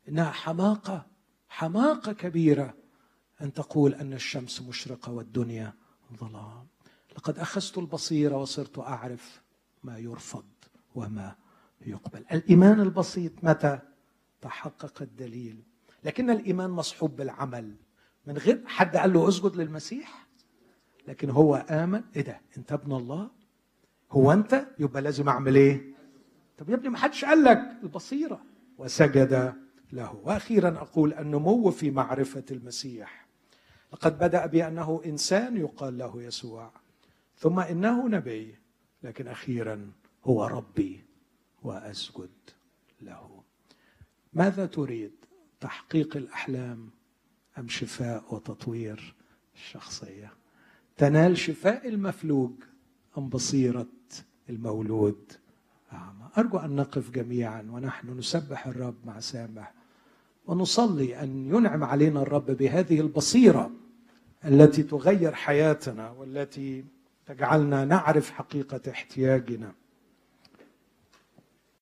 [0.09, 1.07] إنها حماقة
[1.49, 2.75] حماقة كبيرة
[3.41, 5.73] أن تقول أن الشمس مشرقة والدنيا
[6.17, 6.67] ظلام.
[7.17, 9.43] لقد أخذت البصيرة وصرت أعرف
[9.85, 10.45] ما يرفض
[10.95, 11.37] وما
[11.87, 12.25] يقبل.
[12.33, 13.79] الإيمان البسيط متى؟
[14.41, 15.63] تحقق الدليل.
[16.05, 17.75] لكن الإيمان مصحوب بالعمل.
[18.27, 20.27] من غير حد قال له اسجد للمسيح؟
[21.09, 22.03] لكن هو آمن.
[22.17, 23.31] إيه ده؟ أنت ابن الله؟
[24.13, 25.95] هو أنت؟ يبقى لازم أعمل إيه؟
[26.59, 27.59] طب يا ابني ما حدش قال لك.
[27.83, 28.41] البصيرة.
[28.79, 29.55] وسجد
[29.93, 30.21] له.
[30.25, 33.27] وأخيرا أقول النمو في معرفة المسيح.
[33.93, 36.71] لقد بدأ بأنه إنسان يقال له يسوع.
[37.39, 38.55] ثم إنه نبي.
[39.03, 39.93] لكن أخيرا
[40.25, 41.05] هو ربي.
[41.63, 42.31] وأسجد
[43.01, 43.30] له.
[44.33, 45.13] ماذا تريد؟
[45.61, 46.91] تحقيق الأحلام
[47.59, 49.15] أم شفاء وتطوير
[49.55, 50.33] الشخصية؟
[50.97, 52.53] تنال شفاء المفلوج
[53.19, 53.87] أم بصيرة
[54.51, 55.33] المولود؟
[55.93, 56.29] أعمى.
[56.39, 59.75] أرجو أن نقف جميعا ونحن نسبح الرب مع سامح
[60.47, 63.71] ونصلي أن ينعم علينا الرب بهذه البصيرة
[64.45, 66.85] التي تغير حياتنا والتي
[67.27, 69.73] تجعلنا نعرف حقيقة احتياجنا.